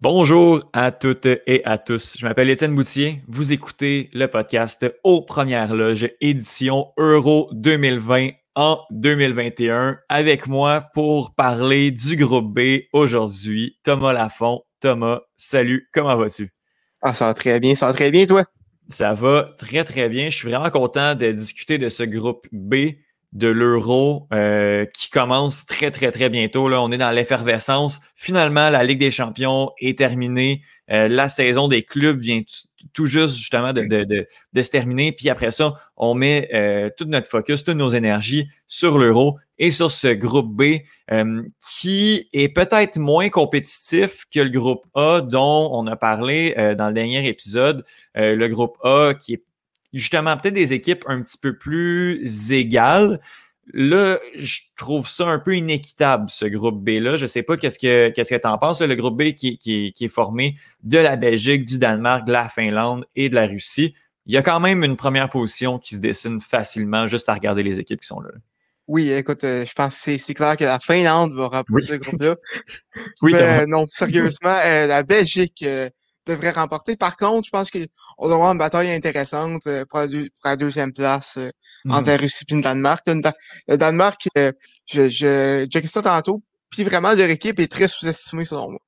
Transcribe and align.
Bonjour 0.00 0.62
à 0.72 0.92
toutes 0.92 1.26
et 1.26 1.60
à 1.64 1.76
tous. 1.76 2.16
Je 2.16 2.24
m'appelle 2.24 2.48
Étienne 2.50 2.72
Boutier. 2.72 3.20
Vous 3.26 3.52
écoutez 3.52 4.10
le 4.12 4.28
podcast 4.28 4.86
aux 5.02 5.22
Premières 5.22 5.74
Loges, 5.74 6.08
édition 6.20 6.92
Euro 6.98 7.48
2020 7.52 8.28
en 8.54 8.78
2021. 8.92 9.98
Avec 10.08 10.46
moi 10.46 10.82
pour 10.94 11.34
parler 11.34 11.90
du 11.90 12.14
groupe 12.14 12.54
B 12.54 12.82
aujourd'hui, 12.92 13.76
Thomas 13.82 14.12
Lafont. 14.12 14.62
Thomas, 14.78 15.22
salut, 15.36 15.88
comment 15.92 16.14
vas-tu? 16.16 16.52
Ah, 17.02 17.12
ça 17.12 17.26
va 17.26 17.34
très 17.34 17.58
bien, 17.58 17.74
ça 17.74 17.86
va 17.86 17.92
très 17.92 18.12
bien, 18.12 18.24
toi? 18.24 18.44
Ça 18.88 19.14
va 19.14 19.50
très, 19.58 19.82
très 19.82 20.08
bien. 20.08 20.30
Je 20.30 20.36
suis 20.36 20.48
vraiment 20.48 20.70
content 20.70 21.16
de 21.16 21.32
discuter 21.32 21.76
de 21.76 21.88
ce 21.88 22.04
groupe 22.04 22.46
B 22.52 22.92
de 23.32 23.48
l'euro 23.48 24.26
euh, 24.32 24.86
qui 24.86 25.10
commence 25.10 25.66
très, 25.66 25.90
très, 25.90 26.10
très 26.10 26.30
bientôt. 26.30 26.68
Là. 26.68 26.80
On 26.80 26.90
est 26.90 26.98
dans 26.98 27.10
l'effervescence. 27.10 28.00
Finalement, 28.14 28.70
la 28.70 28.84
Ligue 28.84 29.00
des 29.00 29.10
champions 29.10 29.70
est 29.80 29.98
terminée. 29.98 30.62
Euh, 30.90 31.08
la 31.08 31.28
saison 31.28 31.68
des 31.68 31.82
clubs 31.82 32.18
vient 32.18 32.40
tout 32.94 33.06
juste 33.06 33.36
justement 33.36 33.74
de, 33.74 33.82
de, 33.82 34.62
se 34.62 34.70
terminer. 34.70 35.12
Puis 35.12 35.28
après 35.28 35.50
ça, 35.50 35.74
on 35.96 36.14
met 36.14 36.48
euh, 36.54 36.88
toute 36.96 37.08
notre 37.08 37.28
focus, 37.28 37.64
toutes 37.64 37.76
nos 37.76 37.90
énergies 37.90 38.48
sur 38.66 38.96
l'euro 38.96 39.38
et 39.58 39.70
sur 39.70 39.90
ce 39.90 40.08
groupe 40.08 40.54
B 40.54 40.78
qui 41.58 42.28
est 42.32 42.48
peut-être 42.48 42.98
moins 42.98 43.28
compétitif 43.28 44.24
que 44.32 44.40
le 44.40 44.50
groupe 44.50 44.84
A 44.94 45.20
dont 45.20 45.70
on 45.72 45.86
a 45.88 45.96
parlé 45.96 46.54
dans 46.78 46.88
le 46.88 46.92
dernier 46.92 47.26
épisode. 47.26 47.84
le 48.14 48.46
groupe 48.46 48.76
A 48.84 49.14
qui 49.14 49.32
est 49.34 49.42
justement 49.92 50.36
peut-être 50.36 50.54
des 50.54 50.72
équipes 50.72 51.04
un 51.06 51.22
petit 51.22 51.38
peu 51.38 51.56
plus 51.56 52.52
égales. 52.52 53.20
Là, 53.74 54.18
je 54.34 54.60
trouve 54.76 55.08
ça 55.08 55.26
un 55.26 55.38
peu 55.38 55.54
inéquitable, 55.54 56.30
ce 56.30 56.46
groupe 56.46 56.82
B-là. 56.82 57.16
Je 57.16 57.26
sais 57.26 57.42
pas 57.42 57.56
qu'est-ce 57.58 57.78
que 57.78 58.08
qu'est-ce 58.08 58.34
que 58.34 58.40
tu 58.40 58.46
en 58.46 58.56
penses. 58.56 58.80
le 58.80 58.94
groupe 58.94 59.18
B 59.18 59.34
qui, 59.34 59.58
qui, 59.58 59.92
qui, 59.92 60.04
est 60.06 60.08
formé 60.08 60.54
de 60.82 60.98
la 60.98 61.16
Belgique, 61.16 61.64
du 61.64 61.78
Danemark, 61.78 62.26
de 62.26 62.32
la 62.32 62.48
Finlande 62.48 63.04
et 63.14 63.28
de 63.28 63.34
la 63.34 63.46
Russie. 63.46 63.94
Il 64.24 64.34
y 64.34 64.36
a 64.36 64.42
quand 64.42 64.60
même 64.60 64.84
une 64.84 64.96
première 64.96 65.28
position 65.28 65.78
qui 65.78 65.94
se 65.94 66.00
dessine 66.00 66.40
facilement 66.40 67.06
juste 67.06 67.28
à 67.28 67.34
regarder 67.34 67.62
les 67.62 67.78
équipes 67.78 68.00
qui 68.00 68.06
sont 68.06 68.20
là. 68.20 68.30
Oui, 68.88 69.12
écoute, 69.12 69.44
euh, 69.44 69.66
je 69.66 69.72
pense 69.74 70.02
que 70.02 70.16
c'est 70.16 70.34
clair 70.34 70.56
que 70.56 70.64
la 70.64 70.78
Finlande 70.78 71.34
va 71.34 71.48
remporter 71.48 71.86
ce 71.86 71.94
groupe-là. 71.96 72.36
oui, 73.22 73.34
Mais, 73.34 73.66
non, 73.66 73.86
sérieusement, 73.90 74.56
euh, 74.64 74.86
la 74.86 75.02
Belgique, 75.02 75.62
euh, 75.62 75.90
devrait 76.28 76.50
remporter. 76.50 76.96
Par 76.96 77.16
contre, 77.16 77.46
je 77.46 77.50
pense 77.50 77.70
qu'on 77.70 78.28
va 78.28 78.34
avoir 78.34 78.52
une 78.52 78.58
bataille 78.58 78.90
intéressante 78.90 79.66
euh, 79.66 79.84
pour, 79.88 80.00
la, 80.44 80.56
deuxième 80.56 80.92
place 80.92 81.36
euh, 81.38 81.50
entre 81.88 82.08
la 82.08 82.14
mhm. 82.14 82.20
Russie 82.20 82.44
et 82.48 82.54
le 82.54 82.62
Danemark. 82.62 83.04
Le, 83.06 83.76
Danemark, 83.76 84.28
euh, 84.36 84.52
je, 84.86 85.08
je, 85.08 85.66
j'ai 85.70 85.86
ça 85.86 86.02
tantôt, 86.02 86.42
puis 86.70 86.84
vraiment 86.84 87.12
leur 87.14 87.30
équipe 87.30 87.58
est 87.58 87.70
très 87.70 87.88
sous-estimée 87.88 88.44
selon 88.44 88.70
moi. 88.70 88.80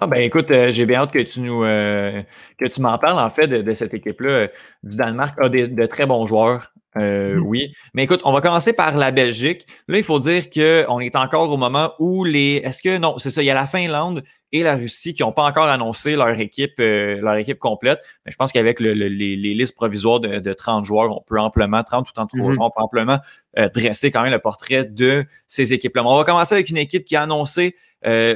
Ah 0.00 0.08
ben 0.08 0.18
écoute, 0.18 0.46
j'ai 0.50 0.86
bien 0.86 1.02
hâte 1.02 1.12
que 1.12 1.20
tu 1.20 1.40
nous 1.40 1.60
que 1.60 2.66
tu 2.66 2.80
m'en 2.80 2.98
parles 2.98 3.20
en 3.20 3.30
fait 3.30 3.46
de, 3.46 3.70
cette 3.70 3.94
équipe-là. 3.94 4.48
Du 4.82 4.96
Danemark 4.96 5.38
a 5.40 5.48
de 5.48 5.86
très 5.86 6.04
bons 6.04 6.26
joueurs. 6.26 6.74
Euh, 6.96 7.36
mmh. 7.36 7.46
Oui, 7.46 7.72
mais 7.92 8.04
écoute, 8.04 8.20
on 8.24 8.32
va 8.32 8.40
commencer 8.40 8.72
par 8.72 8.96
la 8.96 9.10
Belgique. 9.10 9.66
Là, 9.88 9.98
il 9.98 10.04
faut 10.04 10.20
dire 10.20 10.48
qu'on 10.48 11.00
est 11.00 11.16
encore 11.16 11.50
au 11.50 11.56
moment 11.56 11.92
où 11.98 12.24
les. 12.24 12.62
Est-ce 12.64 12.82
que 12.82 12.98
non, 12.98 13.18
c'est 13.18 13.30
ça, 13.30 13.42
il 13.42 13.46
y 13.46 13.50
a 13.50 13.54
la 13.54 13.66
Finlande 13.66 14.22
et 14.54 14.62
la 14.62 14.76
Russie 14.76 15.14
qui 15.14 15.22
n'ont 15.22 15.32
pas 15.32 15.42
encore 15.42 15.64
annoncé 15.64 16.14
leur 16.14 16.30
équipe, 16.40 16.78
euh, 16.78 17.20
leur 17.20 17.34
équipe 17.34 17.58
complète. 17.58 17.98
Mais 18.24 18.30
je 18.30 18.36
pense 18.36 18.52
qu'avec 18.52 18.78
le, 18.78 18.92
les, 18.92 19.08
les, 19.08 19.36
listes 19.36 19.74
provisoires 19.74 20.20
de, 20.20 20.38
de, 20.38 20.52
30 20.52 20.84
joueurs, 20.84 21.10
on 21.10 21.20
peut 21.20 21.40
amplement, 21.40 21.82
30 21.82 22.08
ou 22.08 22.12
33 22.12 22.40
mmh. 22.40 22.54
joueurs, 22.54 22.66
on 22.66 22.70
peut 22.70 22.84
amplement 22.84 23.18
euh, 23.58 23.68
dresser 23.68 24.12
quand 24.12 24.22
même 24.22 24.32
le 24.32 24.38
portrait 24.38 24.84
de 24.84 25.26
ces 25.48 25.72
équipes-là. 25.72 26.04
On 26.06 26.16
va 26.16 26.22
commencer 26.22 26.54
avec 26.54 26.70
une 26.70 26.76
équipe 26.76 27.04
qui 27.04 27.16
a 27.16 27.22
annoncé 27.22 27.76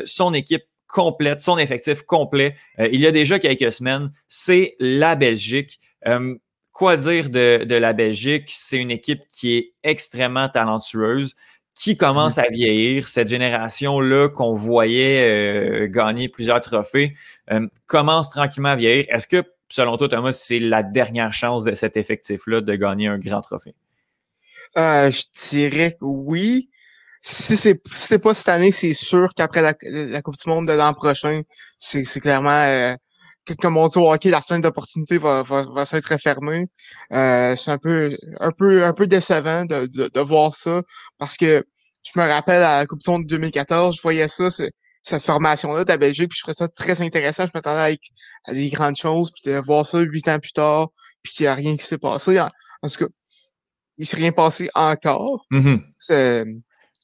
son 0.06 0.32
équipe 0.32 0.64
complète, 0.86 1.42
son 1.42 1.58
effectif 1.58 2.00
complet. 2.02 2.56
il 2.78 2.98
y 2.98 3.06
a 3.06 3.10
déjà 3.10 3.38
quelques 3.38 3.70
semaines, 3.70 4.10
c'est 4.28 4.76
la 4.80 5.14
Belgique. 5.14 5.78
Quoi 6.72 6.96
dire 6.96 7.28
de, 7.28 7.64
de 7.64 7.74
la 7.74 7.92
Belgique? 7.92 8.44
C'est 8.48 8.78
une 8.78 8.90
équipe 8.90 9.20
qui 9.28 9.56
est 9.56 9.72
extrêmement 9.82 10.48
talentueuse, 10.48 11.34
qui 11.78 11.96
commence 11.96 12.38
à 12.38 12.48
vieillir. 12.50 13.06
Cette 13.08 13.28
génération-là 13.28 14.28
qu'on 14.28 14.54
voyait 14.54 15.22
euh, 15.22 15.86
gagner 15.86 16.28
plusieurs 16.28 16.60
trophées 16.60 17.14
euh, 17.52 17.66
commence 17.86 18.30
tranquillement 18.30 18.70
à 18.70 18.76
vieillir. 18.76 19.06
Est-ce 19.08 19.28
que, 19.28 19.44
selon 19.68 19.96
toi, 19.96 20.08
Thomas, 20.08 20.32
c'est 20.32 20.58
la 20.58 20.82
dernière 20.82 21.32
chance 21.32 21.62
de 21.62 21.74
cet 21.74 21.96
effectif-là 21.96 22.60
de 22.60 22.74
gagner 22.74 23.06
un 23.06 23.18
grand 23.18 23.42
trophée? 23.42 23.74
Euh, 24.76 25.10
je 25.10 25.22
dirais 25.50 25.92
que 25.92 26.04
oui. 26.04 26.68
Si 27.20 27.56
c'est 27.56 27.80
si 27.92 28.18
pas 28.18 28.34
cette 28.34 28.48
année, 28.48 28.72
c'est 28.72 28.94
sûr 28.94 29.28
qu'après 29.34 29.60
la, 29.60 29.74
la 29.82 30.22
Coupe 30.22 30.36
du 30.36 30.48
Monde 30.48 30.66
de 30.66 30.72
l'an 30.72 30.94
prochain, 30.94 31.42
c'est 31.78 32.04
clairement 32.20 32.96
comme 33.54 33.76
on 33.76 33.88
dit 33.88 33.98
au 33.98 34.12
hockey, 34.12 34.30
la 34.30 34.42
scène 34.42 34.60
d'opportunité 34.60 35.18
va, 35.18 35.42
va, 35.42 35.62
va 35.74 35.86
s'être 35.86 36.16
fermée. 36.20 36.66
Euh, 37.12 37.56
c'est 37.56 37.70
un 37.70 37.78
peu, 37.78 38.16
un 38.40 38.52
peu, 38.52 38.84
un 38.84 38.92
peu 38.92 39.06
décevant 39.06 39.64
de, 39.64 39.86
de, 39.86 40.20
voir 40.20 40.54
ça 40.54 40.82
parce 41.18 41.36
que 41.36 41.64
je 42.02 42.18
me 42.18 42.26
rappelle 42.26 42.62
à 42.62 42.78
la 42.78 42.86
Coupe 42.86 43.00
du 43.00 43.10
Monde 43.10 43.26
2014, 43.26 43.96
je 43.96 44.02
voyais 44.02 44.28
ça, 44.28 44.48
cette 44.50 45.22
formation-là 45.22 45.84
de 45.84 45.88
la 45.88 45.96
Belgique, 45.96 46.30
puis 46.30 46.38
je 46.38 46.42
trouvais 46.42 46.54
ça 46.54 46.68
très 46.68 47.02
intéressant. 47.02 47.46
Je 47.46 47.50
m'attendais 47.54 47.98
à, 48.44 48.52
des 48.52 48.68
grandes 48.70 48.96
choses, 48.96 49.30
puis 49.30 49.50
de 49.50 49.58
voir 49.58 49.86
ça 49.86 50.00
huit 50.00 50.28
ans 50.28 50.38
plus 50.38 50.52
tard, 50.52 50.88
puis 51.22 51.32
qu'il 51.32 51.44
n'y 51.44 51.48
a 51.48 51.54
rien 51.54 51.76
qui 51.76 51.84
s'est 51.84 51.98
passé. 51.98 52.40
En, 52.40 52.48
tout 52.88 53.06
cas, 53.06 53.10
il 53.96 54.06
s'est 54.06 54.16
rien 54.16 54.32
passé 54.32 54.70
encore. 54.74 55.44
Mm-hmm. 55.50 56.60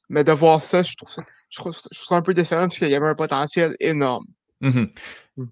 Mais 0.09 0.23
de 0.23 0.31
voir 0.31 0.61
ça, 0.61 0.83
je 0.83 0.95
trouve 0.95 1.11
ça, 1.11 1.23
je 1.49 1.59
trouve, 1.59 1.73
je 1.73 1.97
trouve 1.97 2.07
ça 2.07 2.15
un 2.15 2.21
peu 2.21 2.33
décevant 2.33 2.67
parce 2.67 2.77
qu'il 2.77 2.89
y 2.89 2.95
avait 2.95 3.07
un 3.07 3.15
potentiel 3.15 3.75
énorme. 3.79 4.25
Mm-hmm. 4.65 4.87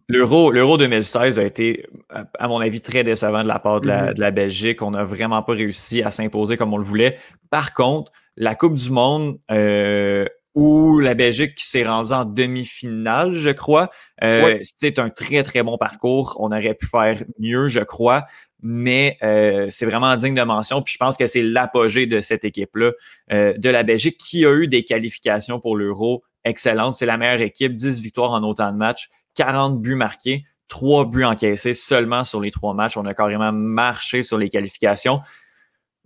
L'Euro, 0.07 0.51
l'Euro 0.51 0.77
2016 0.77 1.39
a 1.39 1.43
été, 1.43 1.85
à 2.09 2.47
mon 2.47 2.59
avis, 2.59 2.81
très 2.81 3.03
décevant 3.03 3.43
de 3.43 3.47
la 3.47 3.59
part 3.59 3.81
de 3.81 3.87
la, 3.87 4.11
mm-hmm. 4.11 4.13
de 4.15 4.21
la 4.21 4.31
Belgique. 4.31 4.81
On 4.81 4.91
n'a 4.91 5.03
vraiment 5.03 5.43
pas 5.43 5.53
réussi 5.53 6.01
à 6.01 6.11
s'imposer 6.11 6.57
comme 6.57 6.73
on 6.73 6.77
le 6.77 6.83
voulait. 6.83 7.17
Par 7.49 7.73
contre, 7.73 8.11
la 8.37 8.55
Coupe 8.55 8.75
du 8.75 8.89
Monde, 8.89 9.39
euh, 9.51 10.25
où 10.55 10.99
la 10.99 11.13
Belgique 11.13 11.55
qui 11.55 11.65
s'est 11.65 11.83
rendue 11.83 12.13
en 12.13 12.25
demi-finale, 12.25 13.33
je 13.33 13.49
crois, 13.49 13.89
euh, 14.23 14.59
c'est 14.61 14.99
un 14.99 15.09
très, 15.09 15.43
très 15.43 15.63
bon 15.63 15.77
parcours. 15.77 16.37
On 16.39 16.47
aurait 16.47 16.75
pu 16.75 16.85
faire 16.87 17.23
mieux, 17.39 17.67
je 17.67 17.81
crois 17.81 18.25
mais 18.65 19.17
euh, 19.23 19.67
c'est 19.69 19.85
vraiment 19.85 20.15
digne 20.15 20.35
de 20.35 20.41
mention. 20.41 20.81
Puis 20.81 20.93
je 20.93 20.97
pense 20.97 21.17
que 21.17 21.27
c'est 21.27 21.41
l'apogée 21.41 22.05
de 22.05 22.21
cette 22.21 22.45
équipe-là, 22.45 22.93
de 23.29 23.69
la 23.69 23.83
Belgique, 23.83 24.17
qui 24.17 24.45
a 24.45 24.53
eu 24.53 24.69
des 24.69 24.85
qualifications 24.85 25.59
pour 25.59 25.75
l'Euro 25.75 26.23
excellentes. 26.45 26.95
C'est 26.95 27.05
la 27.05 27.17
meilleure 27.17 27.41
équipe, 27.41 27.73
10 27.73 28.01
victoires 28.01 28.31
en 28.31 28.43
autant 28.43 28.71
de 28.71 28.77
matchs, 28.77 29.09
40 29.35 29.81
buts 29.81 29.95
marqués, 29.95 30.43
3 30.67 31.05
buts 31.05 31.23
encaissés 31.23 31.73
seulement 31.73 32.23
sur 32.23 32.41
les 32.41 32.51
trois 32.51 32.73
matchs. 32.73 32.97
On 32.97 33.05
a 33.05 33.13
carrément 33.13 33.51
marché 33.51 34.23
sur 34.23 34.37
les 34.37 34.49
qualifications. 34.49 35.21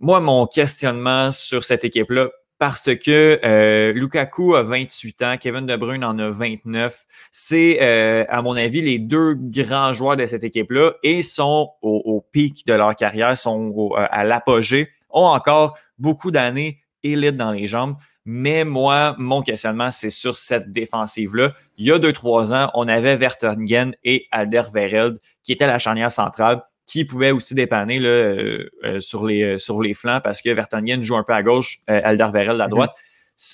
Moi, 0.00 0.20
mon 0.20 0.46
questionnement 0.46 1.32
sur 1.32 1.64
cette 1.64 1.84
équipe-là, 1.84 2.28
parce 2.58 2.94
que 2.96 3.40
euh, 3.44 3.92
Lukaku 3.92 4.56
a 4.56 4.62
28 4.64 5.22
ans, 5.22 5.36
Kevin 5.40 5.66
De 5.66 5.76
Bruyne 5.76 6.04
en 6.04 6.18
a 6.18 6.30
29. 6.30 7.06
C'est, 7.30 7.78
euh, 7.80 8.24
à 8.28 8.42
mon 8.42 8.56
avis, 8.56 8.80
les 8.80 8.98
deux 8.98 9.34
grands 9.34 9.92
joueurs 9.92 10.16
de 10.16 10.26
cette 10.26 10.42
équipe-là 10.42 10.92
et 11.02 11.22
sont 11.22 11.70
au, 11.82 12.24
pic 12.32 12.66
de 12.66 12.74
leur 12.74 12.94
carrière, 12.96 13.38
sont 13.38 13.92
à 13.96 14.24
l'apogée, 14.24 14.90
ont 15.08 15.26
encore 15.26 15.78
beaucoup 15.98 16.30
d'années 16.30 16.80
élites 17.04 17.36
dans 17.36 17.52
les 17.52 17.66
jambes. 17.66 17.96
Mais 18.30 18.64
moi, 18.64 19.14
mon 19.16 19.40
questionnement, 19.40 19.90
c'est 19.90 20.10
sur 20.10 20.36
cette 20.36 20.70
défensive-là. 20.70 21.54
Il 21.78 21.86
y 21.86 21.92
a 21.92 21.98
deux, 21.98 22.12
trois 22.12 22.52
ans, 22.52 22.70
on 22.74 22.86
avait 22.86 23.16
Vertonghen 23.16 23.94
et 24.04 24.26
Alder 24.30 24.64
Vereld 24.70 25.18
qui 25.42 25.52
étaient 25.52 25.66
la 25.66 25.78
charnière 25.78 26.12
centrale 26.12 26.60
qui 26.84 27.06
pouvait 27.06 27.30
aussi 27.30 27.54
dépanner 27.54 27.98
là, 27.98 28.10
euh, 28.10 28.68
euh, 28.84 29.00
sur, 29.00 29.24
les, 29.24 29.42
euh, 29.42 29.58
sur 29.58 29.80
les 29.80 29.94
flancs 29.94 30.20
parce 30.22 30.42
que 30.42 30.50
Vertonghen 30.50 31.02
joue 31.02 31.16
un 31.16 31.22
peu 31.22 31.32
à 31.32 31.42
gauche, 31.42 31.78
euh, 31.88 32.02
Alderweireld 32.04 32.60
à 32.60 32.64
mhm. 32.64 32.70
droite. 32.70 32.90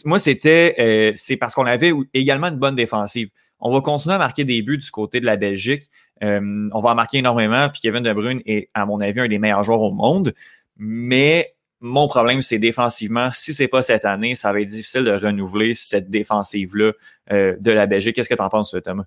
Moi, 0.07 0.19
c'était 0.19 1.12
c'est 1.15 1.37
parce 1.37 1.55
qu'on 1.55 1.67
avait 1.67 1.93
également 2.12 2.49
une 2.49 2.59
bonne 2.59 2.75
défensive. 2.75 3.29
On 3.61 3.73
va 3.73 3.81
continuer 3.81 4.17
à 4.17 4.19
marquer 4.19 4.43
des 4.43 4.61
buts 4.62 4.79
du 4.79 4.91
côté 4.91 5.21
de 5.21 5.27
la 5.27 5.37
Belgique. 5.37 5.85
on 6.20 6.81
va 6.82 6.91
en 6.91 6.94
marquer 6.97 7.19
énormément. 7.19 7.69
Puis 7.69 7.82
Kevin 7.82 8.03
De 8.03 8.12
Bruyne 8.12 8.41
est, 8.44 8.70
à 8.75 8.87
mon 8.87 8.99
avis, 9.00 9.20
un 9.20 9.29
des 9.29 9.38
meilleurs 9.38 9.62
joueurs 9.62 9.82
au 9.82 9.93
monde. 9.93 10.35
Mais 10.77 11.54
mon 11.86 12.08
problème, 12.08 12.42
c'est 12.42 12.58
défensivement. 12.58 13.31
Si 13.32 13.52
c'est 13.52 13.69
pas 13.69 13.82
cette 13.82 14.04
année, 14.04 14.34
ça 14.34 14.52
va 14.52 14.60
être 14.60 14.69
difficile 14.69 15.04
de 15.04 15.12
renouveler 15.12 15.75
cette 15.75 16.08
défensive-là 16.08 16.92
de 17.31 17.70
la 17.70 17.86
Belgique. 17.86 18.16
Qu'est-ce 18.16 18.28
que 18.28 18.34
tu 18.34 18.42
en 18.42 18.48
penses, 18.48 18.75
Thomas? 18.84 19.04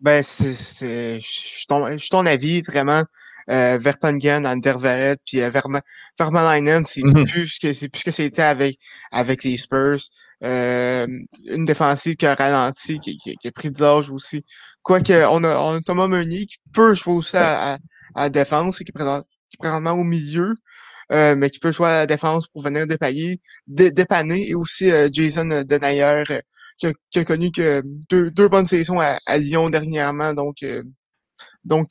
Ben, 0.00 0.22
c'est, 0.22 1.20
je 1.20 1.66
ton, 1.66 1.84
ton 2.10 2.24
avis, 2.24 2.62
vraiment 2.62 3.02
euh, 3.50 3.78
Vertonghen, 3.78 4.46
Anderverret, 4.46 5.16
puis 5.26 5.40
euh, 5.40 5.50
Vermaelen, 6.18 6.84
c'est 6.86 7.02
mm 7.02 7.24
plus 7.26 7.48
ce 7.48 7.60
que 7.60 7.72
c'est 7.72 7.88
plus 7.88 8.04
que 8.04 8.10
c'était 8.10 8.42
avec 8.42 8.78
avec 9.10 9.44
les 9.44 9.58
Spurs. 9.58 9.98
Euh, 10.42 11.06
une 11.46 11.64
défensive 11.66 12.16
qui 12.16 12.26
a 12.26 12.34
ralenti, 12.34 12.98
qui, 13.00 13.18
qui, 13.18 13.48
a 13.48 13.52
pris 13.52 13.70
de 13.70 13.82
l'âge 13.82 14.10
aussi. 14.10 14.44
Quoique 14.82 15.12
on 15.12 15.44
a, 15.44 15.58
on 15.58 15.76
a 15.76 15.80
Thomas 15.82 16.06
Meunier 16.06 16.46
qui 16.46 16.56
peut 16.72 16.94
jouer 16.94 17.14
aussi 17.14 17.36
à, 17.36 17.74
à, 17.74 17.78
la 18.16 18.30
défense, 18.30 18.78
qui 18.78 18.84
est, 18.84 18.92
qui 18.92 19.00
est 19.02 19.58
présentement 19.58 19.92
au 19.92 20.04
milieu. 20.04 20.54
Euh, 21.12 21.34
mais 21.36 21.50
qui 21.50 21.58
peut 21.58 21.72
jouer 21.72 21.88
à 21.88 21.98
la 22.00 22.06
défense 22.06 22.46
pour 22.48 22.62
venir 22.62 22.86
dépanner, 22.86 23.40
dépanner 23.66 24.48
et 24.48 24.54
aussi 24.54 24.90
euh, 24.90 25.08
Jason 25.12 25.46
Denayer 25.64 26.24
qui, 26.78 26.88
qui, 27.10 27.18
a 27.18 27.24
connu 27.24 27.50
que 27.52 27.82
deux, 28.10 28.30
deux 28.30 28.48
bonnes 28.48 28.66
saisons 28.66 29.00
à, 29.00 29.18
à 29.26 29.38
Lyon 29.38 29.70
dernièrement, 29.70 30.34
donc 30.34 30.56
donc, 31.64 31.90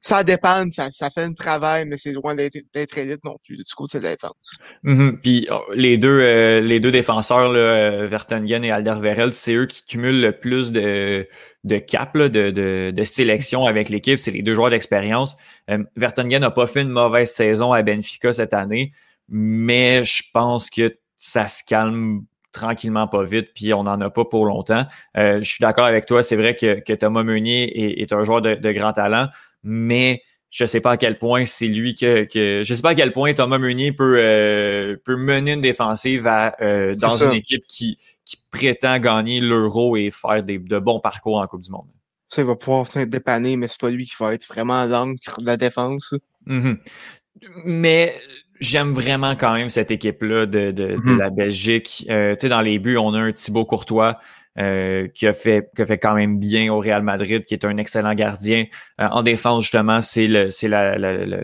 ça 0.00 0.24
dépend, 0.24 0.64
ça, 0.70 0.90
ça 0.90 1.10
fait 1.10 1.22
un 1.22 1.34
travail, 1.34 1.84
mais 1.84 1.98
c'est 1.98 2.12
loin 2.12 2.34
d'être 2.34 2.98
élite 2.98 3.22
non 3.24 3.36
plus 3.44 3.58
du 3.58 3.74
côté 3.76 3.98
de 3.98 4.04
la 4.04 4.12
défense. 4.12 4.56
Mm-hmm. 4.84 5.20
Puis 5.20 5.46
oh, 5.50 5.62
les 5.74 5.98
deux 5.98 6.18
euh, 6.20 6.60
les 6.60 6.80
deux 6.80 6.90
défenseurs, 6.90 7.52
là, 7.52 7.58
euh, 7.58 8.06
Vertonghen 8.06 8.64
et 8.64 8.70
Alderweireld, 8.70 9.32
c'est 9.32 9.54
eux 9.54 9.66
qui 9.66 9.84
cumulent 9.84 10.22
le 10.22 10.32
plus 10.32 10.72
de, 10.72 11.28
de 11.64 11.78
cap, 11.78 12.16
de, 12.16 12.28
de, 12.28 12.90
de 12.90 13.04
sélection 13.04 13.66
avec 13.66 13.90
l'équipe. 13.90 14.18
C'est 14.18 14.30
les 14.30 14.42
deux 14.42 14.54
joueurs 14.54 14.70
d'expérience. 14.70 15.36
Euh, 15.68 15.84
Vertonghen 15.96 16.40
n'a 16.40 16.50
pas 16.50 16.66
fait 16.66 16.80
une 16.80 16.88
mauvaise 16.88 17.30
saison 17.30 17.72
à 17.72 17.82
Benfica 17.82 18.32
cette 18.32 18.54
année, 18.54 18.92
mais 19.28 20.04
je 20.04 20.22
pense 20.32 20.70
que 20.70 20.96
ça 21.16 21.48
se 21.48 21.62
calme 21.64 22.24
tranquillement 22.52 23.06
pas 23.06 23.24
vite, 23.24 23.50
puis 23.54 23.72
on 23.74 23.84
n'en 23.84 24.00
a 24.00 24.10
pas 24.10 24.24
pour 24.24 24.46
longtemps. 24.46 24.84
Euh, 25.16 25.38
je 25.38 25.48
suis 25.48 25.60
d'accord 25.60 25.86
avec 25.86 26.06
toi, 26.06 26.22
c'est 26.22 26.36
vrai 26.36 26.54
que, 26.54 26.80
que, 26.80 26.92
Thomas 26.92 27.22
Meunier 27.22 28.00
est, 28.00 28.12
un 28.12 28.24
joueur 28.24 28.42
de, 28.42 28.72
grand 28.72 28.92
talent, 28.92 29.28
mais 29.62 30.22
je 30.50 30.64
sais 30.64 30.80
pas 30.80 30.92
à 30.92 30.96
quel 30.96 31.18
point 31.18 31.44
c'est 31.44 31.68
lui 31.68 31.94
que, 31.94 32.24
que 32.24 32.62
je 32.64 32.74
sais 32.74 32.82
pas 32.82 32.90
à 32.90 32.94
quel 32.94 33.12
point 33.12 33.32
Thomas 33.34 33.58
Meunier 33.58 33.92
peut 33.92 34.16
euh, 34.18 34.96
peut 35.04 35.16
mener 35.16 35.52
une 35.52 35.60
défensive 35.60 36.28
euh, 36.60 36.94
dans 36.96 37.22
une 37.22 37.34
équipe 37.34 37.64
qui, 37.68 37.98
qui 38.24 38.36
prétend 38.50 38.98
gagner 38.98 39.40
l'euro 39.40 39.96
et 39.96 40.10
faire 40.10 40.42
des, 40.42 40.58
de 40.58 40.78
bons 40.78 41.00
parcours 41.00 41.38
en 41.38 41.46
Coupe 41.46 41.62
du 41.62 41.70
Monde. 41.70 41.86
Ça, 42.26 42.42
il 42.42 42.46
va 42.46 42.54
pouvoir 42.54 42.86
dépanner, 43.06 43.56
mais 43.56 43.66
c'est 43.66 43.80
pas 43.80 43.90
lui 43.90 44.06
qui 44.06 44.14
va 44.18 44.34
être 44.34 44.46
vraiment 44.46 44.84
l'encre 44.86 45.40
de 45.40 45.46
la 45.46 45.56
défense. 45.56 46.14
Mm-hmm. 46.46 46.78
Mais 47.64 48.14
j'aime 48.60 48.92
vraiment 48.92 49.34
quand 49.34 49.52
même 49.52 49.70
cette 49.70 49.90
équipe-là 49.90 50.46
de, 50.46 50.70
de, 50.70 50.96
mm-hmm. 50.96 51.18
la 51.18 51.30
Belgique. 51.30 52.06
Euh, 52.10 52.34
tu 52.34 52.42
sais, 52.42 52.48
dans 52.48 52.60
les 52.60 52.78
buts, 52.78 52.96
on 52.98 53.14
a 53.14 53.18
un 53.18 53.32
Thibaut 53.32 53.64
Courtois 53.64 54.18
euh, 54.58 55.08
qui, 55.08 55.26
a 55.26 55.32
fait, 55.32 55.70
qui 55.74 55.82
a 55.82 55.86
fait 55.86 55.98
quand 55.98 56.14
même 56.14 56.38
bien 56.38 56.72
au 56.72 56.78
Real 56.78 57.02
Madrid, 57.02 57.44
qui 57.44 57.54
est 57.54 57.64
un 57.64 57.76
excellent 57.78 58.14
gardien. 58.14 58.66
Euh, 59.00 59.08
en 59.08 59.22
défense, 59.22 59.62
justement, 59.62 60.02
c'est 60.02 60.26
le 60.26 60.50
c'est 60.50 60.68
la, 60.68 60.98
la, 60.98 61.24
la, 61.24 61.38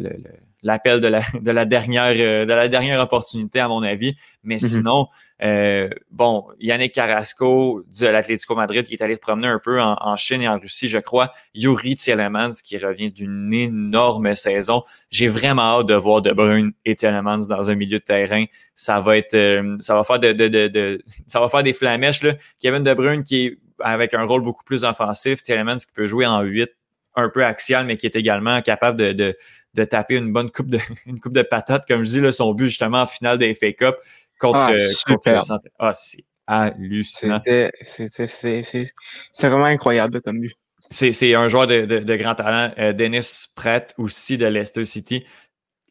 l'appel 0.62 1.00
de 1.00 1.08
la, 1.08 1.20
de 1.40 1.50
la 1.50 1.64
dernière 1.64 2.14
de 2.14 2.52
la 2.52 2.68
dernière 2.68 3.00
opportunité 3.00 3.60
à 3.60 3.68
mon 3.68 3.82
avis 3.82 4.16
mais 4.42 4.56
mm-hmm. 4.56 4.76
sinon 4.76 5.06
euh, 5.42 5.90
bon, 6.10 6.46
Yannick 6.58 6.94
Carrasco 6.94 7.84
de 8.00 8.06
l'Atlético 8.06 8.54
Madrid 8.54 8.86
qui 8.86 8.94
est 8.94 9.02
allé 9.02 9.16
se 9.16 9.20
promener 9.20 9.48
un 9.48 9.58
peu 9.58 9.80
en, 9.80 10.16
Chine 10.16 10.42
et 10.42 10.48
en 10.48 10.58
Russie, 10.58 10.88
je 10.88 10.98
crois. 10.98 11.32
Yuri 11.54 11.96
Tielemans 11.96 12.52
qui 12.64 12.78
revient 12.78 13.10
d'une 13.10 13.52
énorme 13.52 14.34
saison. 14.34 14.82
J'ai 15.10 15.28
vraiment 15.28 15.80
hâte 15.80 15.86
de 15.86 15.94
voir 15.94 16.22
De 16.22 16.32
Bruyne 16.32 16.72
et 16.84 16.96
Tielemans 16.96 17.46
dans 17.48 17.70
un 17.70 17.74
milieu 17.74 17.98
de 17.98 18.04
terrain. 18.04 18.44
Ça 18.74 19.00
va 19.00 19.18
être, 19.18 19.34
euh, 19.34 19.76
ça 19.80 19.94
va 19.94 20.04
faire 20.04 20.18
de, 20.18 21.02
ça 21.26 21.40
va 21.40 21.48
faire 21.48 21.62
des 21.62 21.74
flamèches 21.74 22.22
là. 22.22 22.34
Kevin 22.60 22.82
De 22.82 22.94
Bruyne 22.94 23.22
qui 23.22 23.46
est 23.46 23.58
avec 23.80 24.14
un 24.14 24.24
rôle 24.24 24.42
beaucoup 24.42 24.64
plus 24.64 24.84
offensif. 24.84 25.42
Tielemans 25.42 25.76
qui 25.76 25.92
peut 25.94 26.06
jouer 26.06 26.26
en 26.26 26.40
8 26.40 26.70
un 27.16 27.28
peu 27.28 27.44
axial, 27.44 27.86
mais 27.86 27.96
qui 27.96 28.06
est 28.06 28.16
également 28.16 28.60
capable 28.62 28.98
de 28.98 29.84
taper 29.84 30.14
une 30.14 30.32
bonne 30.32 30.50
coupe 30.50 30.68
de, 30.68 30.78
une 31.06 31.20
coupe 31.20 31.34
de 31.34 31.42
patates, 31.42 31.86
comme 31.86 32.04
je 32.04 32.10
dis, 32.10 32.20
là, 32.20 32.32
son 32.32 32.54
but 32.54 32.68
justement 32.68 33.02
en 33.02 33.06
finale 33.06 33.36
des 33.36 33.54
FA 33.54 33.72
Cup 33.72 33.96
contre, 34.38 34.58
ah, 34.58 34.72
euh, 34.72 35.58
Ah, 35.78 35.92
c'est 35.94 36.24
hallucinant. 36.46 37.40
C'est 37.44 39.48
vraiment 39.48 39.64
incroyable 39.64 40.20
comme 40.20 40.40
but. 40.40 40.54
C'est 40.90 41.34
un 41.34 41.48
joueur 41.48 41.66
de, 41.66 41.84
de, 41.84 42.16
grand 42.16 42.36
talent. 42.36 42.72
Euh, 42.78 42.92
Dennis 42.92 43.46
Pratt 43.54 43.92
aussi 43.98 44.38
de 44.38 44.46
Leicester 44.46 44.84
City. 44.84 45.24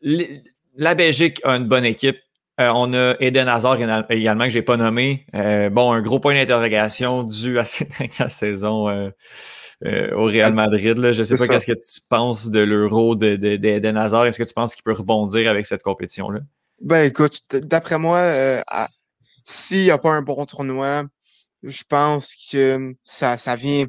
la 0.02 0.96
Belgique 0.96 1.42
a 1.44 1.58
une 1.58 1.68
bonne 1.68 1.86
équipe. 1.86 2.18
Euh, 2.62 2.72
on 2.74 2.94
a 2.94 3.16
Eden 3.20 3.50
Hazard 3.50 3.78
également 4.10 4.46
que 4.46 4.52
j'ai 4.52 4.62
pas 4.62 4.78
nommé. 4.78 5.26
bon, 5.72 5.92
un 5.92 6.02
gros 6.02 6.20
point 6.20 6.34
d'interrogation 6.34 7.24
dû 7.24 7.60
à 7.60 7.66
cette 7.66 7.90
dernière 7.98 8.32
saison 8.32 9.12
au 9.84 10.24
Real 10.24 10.54
Madrid. 10.54 10.98
Là. 10.98 11.12
Je 11.12 11.24
sais 11.24 11.38
pas 11.38 11.50
qu'est-ce 11.50 11.66
que 11.66 11.74
tu 11.74 12.00
penses 12.10 12.50
de 12.50 12.62
l'euro 12.62 13.16
d'Eden 13.16 13.60
de, 13.60 13.92
de, 13.92 13.98
Hazard. 13.98 14.28
Est-ce 14.28 14.38
que 14.38 14.44
tu 14.44 14.54
penses 14.54 14.76
qu'il 14.76 14.84
peut 14.84 14.94
rebondir 14.94 15.50
avec 15.50 15.66
cette 15.66 15.84
compétition-là? 15.84 16.40
Ben 16.82 17.06
écoute, 17.06 17.42
d'après 17.52 17.98
moi, 17.98 18.18
euh, 18.18 18.62
s'il 19.46 19.84
n'y 19.84 19.92
a 19.92 19.98
pas 19.98 20.12
un 20.12 20.22
bon 20.22 20.46
tournoi, 20.46 21.04
je 21.64 21.84
pense 21.88 22.36
que 22.52 22.94
ça, 23.04 23.38
ça 23.38 23.56
vient 23.56 23.86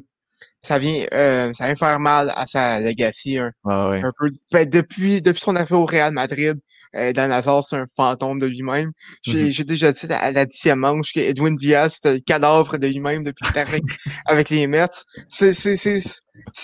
ça 0.59 0.79
vient 0.79 1.05
euh, 1.13 1.51
ça 1.53 1.65
vient 1.65 1.75
faire 1.75 1.99
mal 1.99 2.31
à 2.35 2.45
sa 2.45 2.79
legacy 2.79 3.37
un, 3.37 3.51
ah 3.65 3.91
un 3.91 4.11
peu. 4.19 4.29
Ben, 4.51 4.67
depuis 4.67 5.21
depuis 5.21 5.41
son 5.41 5.55
affaire 5.55 5.79
au 5.79 5.85
Real 5.85 6.11
Madrid, 6.13 6.59
euh, 6.95 7.13
Dan 7.13 7.31
Hazard, 7.31 7.63
c'est 7.63 7.75
un 7.75 7.85
fantôme 7.95 8.39
de 8.39 8.47
lui-même. 8.47 8.91
J'ai 9.23 9.49
mm-hmm. 9.49 9.63
déjà 9.63 9.91
dit 9.91 10.07
à 10.11 10.31
la 10.31 10.45
dixième 10.45 10.79
manche 10.79 11.13
que 11.13 11.19
Edwin 11.19 11.55
Diaz 11.55 11.95
c'était 11.95 12.15
le 12.15 12.19
cadavre 12.21 12.77
de 12.77 12.87
lui-même 12.87 13.23
depuis 13.23 13.45
avec, 13.55 13.83
avec 14.25 14.49
les 14.49 14.67
Mets. 14.67 14.87
C'est 15.29 15.53
c'est 15.53 15.99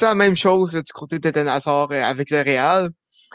la 0.01 0.15
même 0.15 0.35
chose 0.35 0.73
du 0.73 0.93
côté 0.93 1.19
de 1.19 1.29
Dan 1.29 1.47
Hazard 1.47 1.91
euh, 1.91 2.01
avec 2.01 2.31
le 2.31 2.41
Real. 2.41 2.89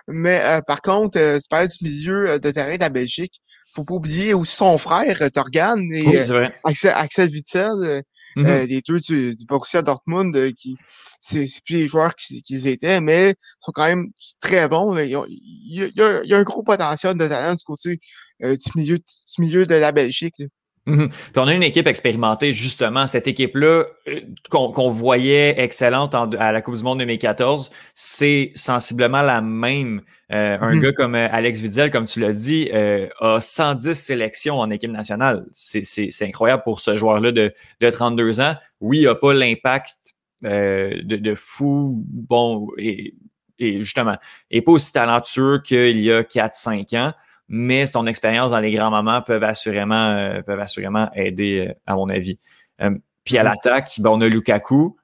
Mais 0.08 0.40
euh, 0.42 0.60
par 0.62 0.80
contre, 0.80 1.18
euh, 1.18 1.38
tu 1.38 1.48
parles 1.48 1.68
du 1.68 1.84
milieu 1.84 2.30
euh, 2.30 2.38
de 2.38 2.50
terrain 2.50 2.74
de 2.74 2.80
la 2.80 2.88
Belgique. 2.88 3.40
Faut 3.74 3.84
pas 3.84 3.94
oublier 3.94 4.32
aussi 4.32 4.56
son 4.56 4.78
frère, 4.78 5.18
Torgan, 5.30 5.76
et 5.92 6.18
Axel, 6.64 6.92
Axel 6.94 7.30
Witzel, 7.30 8.02
mm-hmm. 8.34 8.66
les 8.66 8.80
deux 8.80 8.98
du, 8.98 9.36
du 9.36 9.44
Borussia 9.44 9.82
Dortmund, 9.82 10.54
qui 10.54 10.74
c'est 11.20 11.46
plus 11.66 11.76
les 11.76 11.86
joueurs 11.86 12.14
qu'ils 12.14 12.66
étaient, 12.66 13.02
mais 13.02 13.34
sont 13.60 13.72
quand 13.72 13.84
même 13.84 14.06
très 14.40 14.68
bons. 14.68 14.96
Il, 14.96 15.10
y 15.10 16.00
a, 16.00 16.38
un 16.38 16.42
gros 16.44 16.62
potentiel 16.62 17.18
de 17.18 17.28
talent 17.28 17.54
du 17.54 17.64
côté 17.64 18.00
du, 18.40 18.56
milieu, 18.74 18.96
du 18.96 19.42
milieu 19.42 19.66
de 19.66 19.74
la 19.74 19.92
Belgique. 19.92 20.42
Mhm. 20.88 21.08
Puis 21.10 21.32
on 21.36 21.46
a 21.46 21.52
une 21.52 21.62
équipe 21.62 21.86
expérimentée, 21.86 22.52
justement. 22.54 23.06
Cette 23.06 23.26
équipe-là, 23.26 23.84
euh, 24.08 24.20
qu'on 24.50 24.90
voyait 24.90 25.60
excellente 25.60 26.14
à 26.14 26.52
la 26.52 26.62
Coupe 26.62 26.76
du 26.76 26.82
Monde 26.82 26.98
2014, 26.98 27.70
c'est 27.94 28.52
sensiblement 28.54 29.20
la 29.20 29.42
même. 29.42 30.00
Euh, 30.32 30.56
un 30.60 30.74
mhm. 30.74 30.80
gars 30.80 30.92
comme 30.92 31.14
euh, 31.14 31.28
Alex 31.30 31.60
Vidiel, 31.60 31.90
comme 31.90 32.06
tu 32.06 32.20
l'as 32.20 32.32
dit, 32.32 32.70
a 32.72 33.40
110 33.40 33.92
sélections 33.94 34.58
en 34.58 34.70
équipe 34.70 34.90
nationale. 34.90 35.44
C'est 35.52 36.22
incroyable 36.22 36.62
pour 36.64 36.80
ce 36.80 36.96
joueur-là 36.96 37.32
de, 37.32 37.52
de 37.80 37.90
32 37.90 38.40
ans. 38.40 38.56
Oui, 38.80 39.00
il 39.00 39.04
n'a 39.04 39.14
pas 39.14 39.34
l'impact 39.34 39.94
de, 40.42 41.02
de, 41.02 41.34
fou, 41.34 42.02
bon, 42.06 42.68
et, 42.78 43.14
et 43.58 43.82
justement, 43.82 44.14
il 44.50 44.58
n'est 44.58 44.62
pas 44.62 44.72
aussi 44.72 44.92
talentueux 44.92 45.60
qu'il 45.62 46.00
y 46.00 46.12
a 46.12 46.22
4-5 46.22 46.96
ans 46.96 47.12
mais 47.48 47.86
son 47.86 48.06
expérience 48.06 48.50
dans 48.50 48.60
les 48.60 48.72
grands 48.72 48.90
moments 48.90 49.22
peuvent 49.22 49.44
assurément, 49.44 50.10
euh, 50.10 50.42
peuvent 50.42 50.60
assurément 50.60 51.10
aider, 51.14 51.68
euh, 51.68 51.72
à 51.86 51.94
mon 51.94 52.08
avis. 52.08 52.38
Euh, 52.82 52.96
puis 53.24 53.38
à 53.38 53.42
l'attaque, 53.42 53.94
ben, 53.98 54.10
on 54.10 54.20
a 54.20 54.28
Lukaku. 54.28 54.96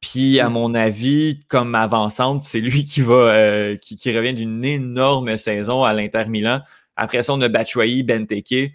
Puis 0.00 0.40
à 0.40 0.48
mon 0.48 0.74
avis, 0.74 1.40
comme 1.48 1.74
avançante, 1.74 2.42
c'est 2.42 2.60
lui 2.60 2.86
qui 2.86 3.02
va 3.02 3.76
qui, 3.76 3.96
qui 3.96 4.16
revient 4.16 4.32
d'une 4.32 4.64
énorme 4.64 5.36
saison 5.36 5.84
à 5.84 5.92
l'Inter 5.92 6.24
Milan. 6.28 6.62
Après 6.96 7.22
ça, 7.22 7.34
on 7.34 7.40
a 7.42 7.48
Batshuayi, 7.48 8.02
Benteke, 8.02 8.72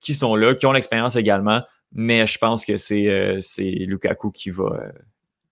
qui 0.00 0.14
sont 0.14 0.36
là, 0.36 0.54
qui 0.54 0.66
ont 0.66 0.72
l'expérience 0.72 1.16
également. 1.16 1.62
Mais 1.90 2.28
je 2.28 2.38
pense 2.38 2.64
que 2.64 2.76
c'est 2.76 3.40
c'est 3.40 3.64
Lukaku 3.64 4.30
qui 4.30 4.50
va 4.50 4.92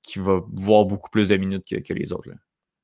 qui 0.05 0.21
va 0.21 0.43
voir 0.53 0.85
beaucoup 0.85 1.11
plus 1.11 1.27
de 1.27 1.37
minutes 1.37 1.65
que, 1.69 1.81
que 1.81 1.93
les 1.93 2.13
autres. 2.13 2.29
Là. 2.29 2.37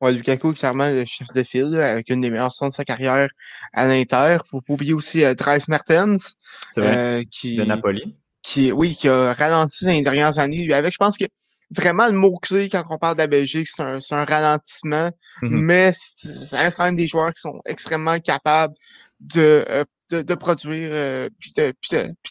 Ouais, 0.02 0.12
Lukaku, 0.12 0.52
clairement, 0.52 0.90
le 0.90 1.04
chef 1.06 1.28
de 1.34 1.42
file, 1.42 1.76
avec 1.76 2.10
une 2.10 2.20
des 2.20 2.30
meilleures 2.30 2.52
saisons 2.52 2.68
de 2.68 2.74
sa 2.74 2.84
carrière 2.84 3.28
à 3.72 3.86
l'Inter. 3.86 4.38
Faut 4.50 4.60
pas 4.60 4.74
oublier 4.74 4.92
aussi 4.92 5.24
euh, 5.24 5.34
Mertens. 5.68 6.36
Euh, 6.76 7.22
qui, 7.30 7.56
de 7.56 7.64
Napoli. 7.64 8.14
Qui, 8.42 8.72
oui, 8.72 8.94
qui 8.94 9.08
a 9.08 9.32
ralenti 9.32 9.86
dans 9.86 9.92
les 9.92 10.02
dernières 10.02 10.38
années. 10.38 10.62
Lui, 10.62 10.74
avec, 10.74 10.92
je 10.92 10.98
pense 10.98 11.16
que 11.16 11.24
vraiment 11.70 12.06
le 12.06 12.12
mot-clé 12.12 12.68
quand 12.68 12.84
on 12.90 12.98
parle 12.98 13.16
de 13.16 13.22
la 13.22 13.26
Belgique, 13.26 13.68
c'est 13.68 13.82
un, 13.82 13.98
un, 14.10 14.24
ralentissement. 14.24 15.10
Mm-hmm. 15.42 15.48
Mais 15.48 15.92
ça 15.94 16.58
reste 16.58 16.76
quand 16.76 16.84
même 16.84 16.94
des 16.96 17.06
joueurs 17.06 17.32
qui 17.32 17.40
sont 17.40 17.60
extrêmement 17.64 18.18
capables 18.20 18.74
de, 19.20 19.64
euh, 19.68 19.84
de, 20.10 20.20
de, 20.20 20.34
produire 20.34 20.90
euh, 20.92 21.28
puis 21.40 21.52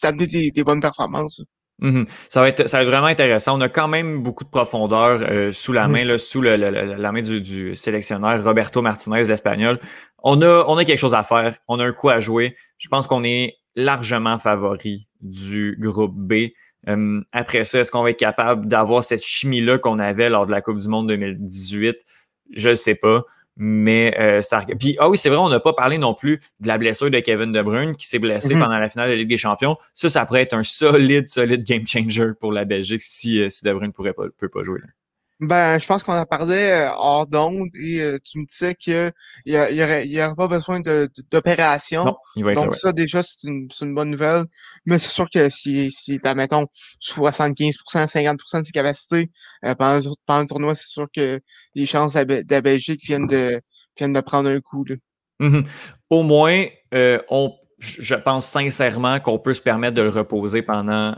d'amener 0.02 0.26
des, 0.28 0.50
des 0.52 0.64
bonnes 0.64 0.80
performances. 0.80 1.42
Mhm. 1.78 2.06
Ça, 2.28 2.40
va 2.40 2.48
être, 2.48 2.68
ça 2.68 2.78
va 2.78 2.84
être 2.84 2.88
vraiment 2.88 3.06
intéressant. 3.06 3.58
On 3.58 3.60
a 3.60 3.68
quand 3.68 3.88
même 3.88 4.22
beaucoup 4.22 4.44
de 4.44 4.48
profondeur 4.48 5.20
euh, 5.22 5.52
sous 5.52 5.72
la 5.72 5.88
main, 5.88 6.04
là, 6.04 6.16
sous 6.16 6.40
le, 6.40 6.56
la 6.56 7.12
main 7.12 7.20
du, 7.20 7.40
du, 7.40 7.74
sélectionneur 7.74 8.42
Roberto 8.42 8.80
Martinez, 8.80 9.24
l'espagnol. 9.24 9.78
On 10.22 10.40
a, 10.40 10.64
on 10.68 10.76
a 10.78 10.84
quelque 10.84 10.98
chose 10.98 11.14
à 11.14 11.22
faire. 11.22 11.54
On 11.68 11.78
a 11.78 11.84
un 11.84 11.92
coup 11.92 12.08
à 12.08 12.20
jouer. 12.20 12.56
Je 12.78 12.88
pense 12.88 13.06
qu'on 13.06 13.24
est 13.24 13.56
largement 13.74 14.38
favori 14.38 15.06
du 15.20 15.76
groupe 15.78 16.14
B. 16.16 16.48
Euh, 16.88 17.20
après 17.32 17.64
ça, 17.64 17.80
est-ce 17.80 17.90
qu'on 17.90 18.02
va 18.02 18.10
être 18.10 18.18
capable 18.18 18.66
d'avoir 18.66 19.04
cette 19.04 19.22
chimie-là 19.22 19.78
qu'on 19.78 19.98
avait 19.98 20.30
lors 20.30 20.46
de 20.46 20.52
la 20.52 20.62
Coupe 20.62 20.78
du 20.78 20.88
Monde 20.88 21.08
2018? 21.08 21.96
Je 22.54 22.68
ne 22.70 22.74
sais 22.74 22.94
pas. 22.94 23.24
Mais 23.56 24.14
euh, 24.18 24.42
ça... 24.42 24.60
Puis, 24.78 24.96
ah 24.98 25.08
oui, 25.08 25.16
c'est 25.16 25.28
vrai, 25.28 25.38
on 25.38 25.48
n'a 25.48 25.60
pas 25.60 25.72
parlé 25.72 25.98
non 25.98 26.14
plus 26.14 26.40
de 26.60 26.68
la 26.68 26.76
blessure 26.76 27.10
de 27.10 27.20
Kevin 27.20 27.52
De 27.52 27.62
Bruyne 27.62 27.96
qui 27.96 28.06
s'est 28.06 28.18
blessé 28.18 28.54
mhm. 28.54 28.60
pendant 28.60 28.78
la 28.78 28.88
finale 28.88 29.10
de 29.10 29.14
Ligue 29.14 29.28
des 29.28 29.38
Champions. 29.38 29.76
Ça, 29.94 30.08
ça 30.08 30.26
pourrait 30.26 30.42
être 30.42 30.54
un 30.54 30.62
solide, 30.62 31.26
solide 31.26 31.64
game 31.64 31.86
changer 31.86 32.32
pour 32.38 32.52
la 32.52 32.64
Belgique 32.64 33.02
si, 33.02 33.40
euh, 33.40 33.48
si 33.48 33.64
De 33.64 33.72
Bruyne 33.72 33.92
pourrait 33.92 34.12
pas, 34.12 34.24
peut 34.38 34.48
pas 34.48 34.62
jouer. 34.62 34.80
Ben, 35.40 35.78
je 35.78 35.86
pense 35.86 36.02
qu'on 36.02 36.14
en 36.14 36.24
parlait 36.24 36.86
euh, 36.86 36.90
hors 36.96 37.26
d'onde 37.26 37.68
et 37.78 38.00
euh, 38.00 38.16
tu 38.24 38.38
me 38.38 38.46
disais 38.46 38.74
qu'il 38.74 39.12
y, 39.44 39.52
y, 39.52 39.82
aurait, 39.82 40.08
y 40.08 40.22
aurait 40.22 40.34
pas 40.34 40.48
besoin 40.48 40.80
d'opération. 41.30 42.16
Donc 42.36 42.74
ça, 42.74 42.92
déjà, 42.92 43.22
c'est 43.22 43.46
une, 43.46 43.68
une, 43.82 43.94
bonne 43.94 44.10
nouvelle. 44.10 44.46
Mais 44.86 44.98
c'est 44.98 45.10
sûr 45.10 45.26
que 45.32 45.50
si, 45.50 45.90
si 45.90 46.18
tu 46.20 46.34
mettons, 46.34 46.66
75%, 47.02 47.74
50% 47.84 48.60
de 48.60 48.64
ses 48.64 48.72
capacités 48.72 49.30
euh, 49.66 49.74
pendant, 49.74 50.10
pendant, 50.24 50.40
le 50.40 50.46
tournoi, 50.46 50.74
c'est 50.74 50.88
sûr 50.88 51.06
que 51.14 51.38
les 51.74 51.84
chances 51.84 52.14
de 52.14 52.42
la 52.48 52.60
Belgique 52.62 53.02
viennent 53.04 53.26
de, 53.26 53.60
viennent 53.98 54.14
de 54.14 54.20
prendre 54.22 54.48
un 54.48 54.60
coup. 54.60 54.86
Là. 54.86 54.96
Mm-hmm. 55.40 55.66
Au 56.10 56.22
moins, 56.22 56.64
on 57.28 57.54
je 57.78 58.14
pense 58.14 58.46
sincèrement 58.46 59.20
qu'on 59.20 59.38
peut 59.38 59.52
se 59.52 59.60
permettre 59.60 59.96
de 59.96 60.00
le 60.00 60.08
reposer 60.08 60.62
pendant, 60.62 61.14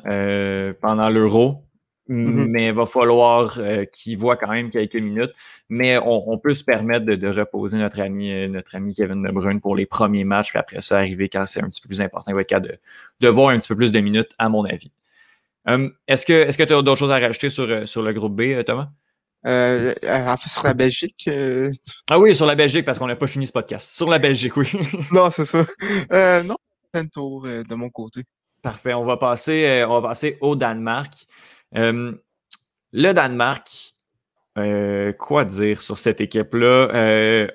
pendant 0.82 1.08
l'euro. 1.08 1.67
Mm-hmm. 2.08 2.46
mais 2.48 2.68
il 2.68 2.72
va 2.72 2.86
falloir 2.86 3.58
euh, 3.58 3.84
qu'il 3.84 4.16
voit 4.16 4.36
quand 4.36 4.48
même 4.48 4.70
quelques 4.70 4.94
minutes. 4.94 5.32
Mais 5.68 5.98
on, 6.02 6.38
peut 6.38 6.54
se 6.54 6.64
permettre 6.64 7.04
de, 7.04 7.28
reposer 7.28 7.76
notre 7.76 8.00
ami, 8.00 8.32
euh, 8.32 8.48
notre 8.48 8.74
ami 8.76 8.94
Kevin 8.94 9.22
De 9.22 9.30
Bruyne 9.30 9.60
pour 9.60 9.76
les 9.76 9.84
premiers 9.84 10.24
matchs, 10.24 10.48
puis 10.50 10.58
après 10.58 10.80
ça, 10.80 10.98
arriver 10.98 11.28
quand 11.28 11.44
c'est 11.44 11.62
un 11.62 11.68
petit 11.68 11.82
peu 11.82 11.88
plus 11.88 12.00
important, 12.00 12.30
il 12.30 12.34
va 12.34 12.40
être 12.40 12.48
cas 12.48 12.60
de, 12.60 12.78
de 13.20 13.28
voir 13.28 13.50
un 13.50 13.58
petit 13.58 13.68
peu 13.68 13.76
plus 13.76 13.92
de 13.92 14.00
minutes, 14.00 14.30
à 14.38 14.48
mon 14.48 14.64
avis. 14.64 14.90
Hum, 15.66 15.92
est-ce 16.06 16.24
que 16.24 16.32
est-ce 16.32 16.56
que 16.56 16.62
tu 16.62 16.72
as 16.72 16.80
d'autres 16.80 16.96
choses 16.96 17.10
à 17.10 17.18
rajouter 17.18 17.50
sur, 17.50 17.64
euh, 17.64 17.84
sur 17.84 18.00
le 18.00 18.12
groupe 18.14 18.34
B, 18.34 18.64
Thomas? 18.64 18.88
Euh, 19.46 19.92
sur 20.46 20.64
la 20.64 20.72
Belgique. 20.72 21.28
Ah 22.08 22.18
oui, 22.18 22.34
sur 22.34 22.46
la 22.46 22.54
Belgique, 22.54 22.86
parce 22.86 22.98
qu'on 22.98 23.06
n'a 23.06 23.16
pas 23.16 23.26
fini 23.26 23.46
ce 23.46 23.52
podcast. 23.52 23.90
Sur 23.90 24.08
la 24.08 24.18
Belgique, 24.18 24.56
oui. 24.56 24.70
non, 25.12 25.30
c'est 25.30 25.44
ça. 25.44 25.64
Non, 26.42 26.56
c'est 26.92 27.00
un 27.00 27.06
tour 27.06 27.42
de 27.42 27.74
mon 27.74 27.90
côté. 27.90 28.24
Parfait. 28.62 28.94
On 28.94 29.04
va 29.04 29.18
passer, 29.18 29.84
on 29.86 30.00
va 30.00 30.08
passer 30.08 30.38
au 30.40 30.56
Danemark. 30.56 31.12
Euh, 31.76 32.12
le 32.92 33.12
Danemark, 33.12 33.94
euh, 34.56 35.12
quoi 35.12 35.44
dire 35.44 35.82
sur 35.82 35.98
cette 35.98 36.20
équipe-là, 36.20 36.88
euh, 36.94 37.46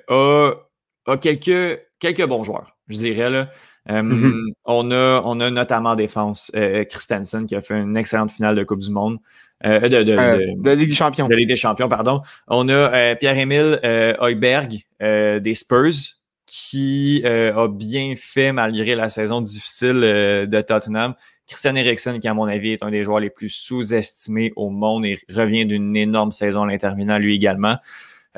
a, 1.06 1.16
quelques, 1.16 1.80
quelques 1.98 2.26
bons 2.26 2.42
joueurs, 2.42 2.76
je 2.88 2.98
dirais. 2.98 3.30
Là. 3.30 3.50
Mm-hmm. 3.88 4.52
on, 4.64 4.90
a, 4.92 5.22
on 5.24 5.40
a 5.40 5.50
notamment 5.50 5.90
en 5.90 5.94
défense 5.94 6.50
Christensen 6.88 7.46
qui 7.46 7.54
a 7.54 7.60
fait 7.60 7.78
une 7.78 7.96
excellente 7.96 8.32
finale 8.32 8.56
de 8.56 8.64
Coupe 8.64 8.80
du 8.80 8.90
Monde. 8.90 9.18
de, 9.62 9.78
de, 9.78 10.62
de, 10.62 10.70
Ligue 10.70 10.88
des 10.88 10.94
Champions. 10.94 11.28
De 11.28 11.34
Ligue 11.34 11.48
des 11.48 11.56
Champions, 11.56 11.88
pardon. 11.88 12.22
On 12.48 12.68
a 12.70 13.14
Pierre-Émile 13.16 13.80
Heuberg 13.82 14.86
des 15.00 15.54
Spurs 15.54 16.16
qui 16.46 17.22
a 17.26 17.68
bien 17.68 18.14
fait 18.16 18.52
malgré 18.52 18.94
la 18.94 19.10
saison 19.10 19.42
difficile 19.42 20.00
de 20.00 20.62
Tottenham. 20.62 21.14
Christian 21.46 21.74
Eriksen, 21.74 22.20
qui 22.20 22.28
à 22.28 22.34
mon 22.34 22.44
avis 22.44 22.72
est 22.72 22.82
un 22.82 22.90
des 22.90 23.04
joueurs 23.04 23.20
les 23.20 23.30
plus 23.30 23.50
sous-estimés 23.50 24.52
au 24.56 24.70
monde 24.70 25.04
et 25.04 25.18
revient 25.30 25.66
d'une 25.66 25.96
énorme 25.96 26.32
saison 26.32 26.62
à 26.62 26.66
l'interminant 26.66 27.18
lui 27.18 27.34
également. 27.34 27.76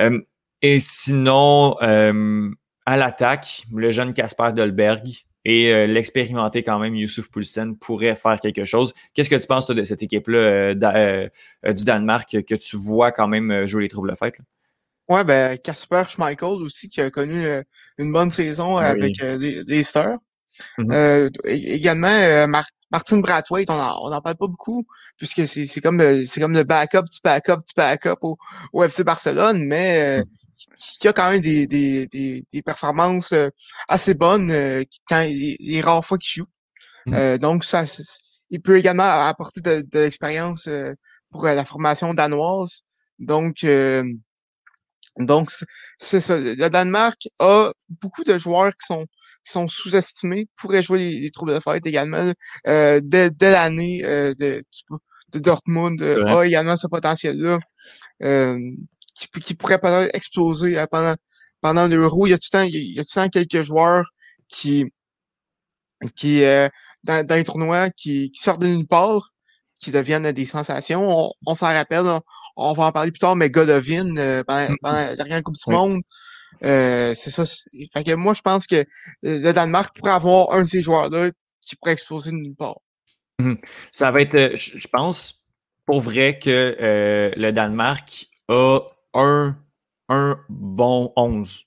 Euh, 0.01 0.21
et 0.63 0.79
sinon, 0.79 1.77
euh, 1.83 2.51
à 2.85 2.97
l'attaque, 2.97 3.65
le 3.73 3.91
jeune 3.91 4.13
Casper 4.13 4.51
Dolberg 4.55 5.07
et 5.45 5.73
euh, 5.73 5.87
l'expérimenté 5.87 6.65
quand 6.65 6.81
même 6.81 6.97
Youssouf 6.97 7.31
Poulsen 7.31 7.77
pourrait 7.77 8.17
faire 8.17 8.41
quelque 8.41 8.65
chose. 8.65 8.93
Qu'est-ce 9.15 9.31
que 9.31 9.37
tu 9.37 9.47
penses 9.47 9.69
de 9.69 9.83
cette 9.85 10.03
équipe-là 10.03 10.75
du 10.75 11.85
Danemark 11.85 12.43
que 12.43 12.55
tu 12.57 12.77
vois 12.77 13.13
quand 13.13 13.29
même 13.29 13.67
jouer 13.67 13.83
les 13.83 13.89
troubles 13.89 14.11
de 14.11 14.17
fête? 14.17 14.35
Ouais, 15.09 15.23
ben 15.23 15.57
Casper 15.59 16.03
Schmeichel 16.09 16.49
aussi 16.49 16.89
qui 16.89 17.01
a 17.01 17.11
connu 17.11 17.47
une 17.99 18.13
bonne 18.13 18.33
saison 18.33 18.77
ah 18.77 18.87
avec 18.87 19.19
les, 19.21 19.83
Stars. 19.85 20.19
Mm-hmm. 20.79 21.31
également, 21.45 22.49
Marc 22.49 22.76
Martin 22.97 23.19
Brathwaite, 23.19 23.69
on 23.69 23.77
n'en 23.77 24.07
on 24.07 24.23
parle 24.23 24.37
pas 24.37 24.47
beaucoup, 24.47 24.87
puisque 25.19 25.47
c'est 25.47 25.83
comme, 25.83 26.01
c'est 26.25 26.41
comme 26.41 26.55
le 26.55 26.63
backup 26.63 27.03
du 27.03 27.19
backup 27.23 27.59
du 27.59 27.75
backup 27.77 28.17
au, 28.23 28.39
au 28.73 28.83
FC 28.85 29.05
Barcelone, 29.05 29.63
mais 29.67 30.21
euh, 30.23 30.25
qui 30.79 31.07
a 31.07 31.13
quand 31.13 31.31
même 31.31 31.43
des, 31.43 31.67
des, 31.67 32.07
des, 32.07 32.47
des 32.51 32.63
performances 32.63 33.33
euh, 33.33 33.51
assez 33.87 34.15
bonnes 34.15 34.51
euh, 34.51 34.83
quand 35.07 35.21
les, 35.29 35.81
rares 35.83 36.07
fois 36.07 36.17
qu'il 36.17 36.41
joue. 36.41 36.47
Euh, 37.13 37.37
donc, 37.37 37.65
ça, 37.65 37.85
il 38.49 38.63
peut 38.63 38.79
également 38.79 39.05
apporter 39.05 39.61
de, 39.61 39.83
de 39.83 39.99
l'expérience 39.99 40.67
pour 41.31 41.45
la 41.45 41.67
formation 41.67 42.15
danoise. 42.15 42.81
Donc, 43.19 43.67
donc 45.19 45.51
c'est 45.99 46.21
ça. 46.23 46.39
Le 46.39 46.69
Danemark 46.71 47.29
a 47.41 47.73
beaucoup 47.91 48.25
de 48.25 48.39
joueurs 48.39 48.71
qui 48.71 48.87
sont 48.87 49.07
qui 49.47 49.53
sont 49.53 49.69
sous-estimés 49.69 50.49
pourraient 50.57 50.83
jouer 50.83 50.99
les, 50.99 51.31
troubles 51.31 51.55
de 51.55 51.61
fête 51.61 51.87
également. 51.87 52.33
Euh, 52.67 53.01
dès, 53.03 53.31
dès 53.31 53.53
l'année 53.53 54.05
euh, 54.05 54.35
de, 54.35 54.63
de 55.33 55.39
Dortmund 55.39 56.01
euh, 56.03 56.27
a 56.27 56.47
également 56.47 56.77
ce 56.77 56.87
potentiel-là 56.87 57.59
euh, 58.23 58.59
qui, 59.15 59.29
qui 59.41 59.55
pourrait 59.55 59.79
peut-être 59.79 60.15
exploser 60.15 60.79
euh, 60.79 60.87
pendant, 60.91 61.15
pendant 61.61 61.87
l'Euro. 61.87 62.27
Il 62.27 62.31
y 62.31 62.33
a 62.33 62.39
tout 62.39 62.49
le 62.53 62.59
temps, 62.59 62.65
il 62.65 62.95
y 62.95 63.01
a 63.01 63.05
tout 63.05 63.19
le 63.19 63.23
temps 63.23 63.29
quelques 63.29 63.63
joueurs 63.63 64.11
qui 64.49 64.87
qui 66.15 66.43
dans, 67.05 67.27
dans 67.27 67.35
les 67.37 67.45
tournois 67.45 67.89
qui, 67.89 68.31
qui 68.31 68.43
sortent 68.43 68.61
de 68.61 68.67
nulle 68.67 68.87
part, 68.87 69.31
qui 69.79 69.91
deviennent 69.91 70.31
des 70.31 70.45
sensations. 70.45 71.33
On, 71.47 71.55
s'en 71.55 71.69
rappelle, 71.69 72.05
on, 72.57 72.73
va 72.75 72.85
en 72.85 72.93
parler 72.93 73.11
plus 73.13 73.19
tard, 73.19 73.35
mais 73.35 73.49
Godovin 73.49 74.15
pendant, 74.45 74.75
pendant 74.83 74.97
la 74.99 75.17
dernière 75.17 75.43
Coupe 75.43 75.55
du 75.55 75.73
Monde, 75.73 76.03
euh, 76.65 77.15
c'est 77.15 77.31
ça. 77.31 77.45
Fait 77.93 78.05
que 78.05 78.15
moi, 78.15 78.35
je 78.35 78.43
pense 78.43 78.67
que 78.67 78.85
le 79.23 79.53
Danemark 79.53 79.97
pourrait 79.97 80.13
avoir 80.13 80.53
un 80.53 80.63
de 80.63 80.69
ces 80.69 80.83
joueurs-là 80.83 81.31
qui 81.61 81.77
pourrait 81.77 81.93
exploser 81.93 82.31
de 82.31 82.37
nulle 82.37 82.55
part. 82.55 82.81
Mmh 83.39 83.55
ça 83.93 84.11
va 84.11 84.23
être, 84.23 84.35
euh, 84.35 84.57
je 84.57 84.89
pense, 84.89 85.47
pour 85.85 86.01
vrai 86.01 86.39
que 86.39 86.77
euh, 86.81 87.31
le 87.37 87.51
Danemark 87.53 88.29
a 88.49 88.81
un, 89.13 89.57
un 90.09 90.41
bon 90.49 91.13
11. 91.17 91.65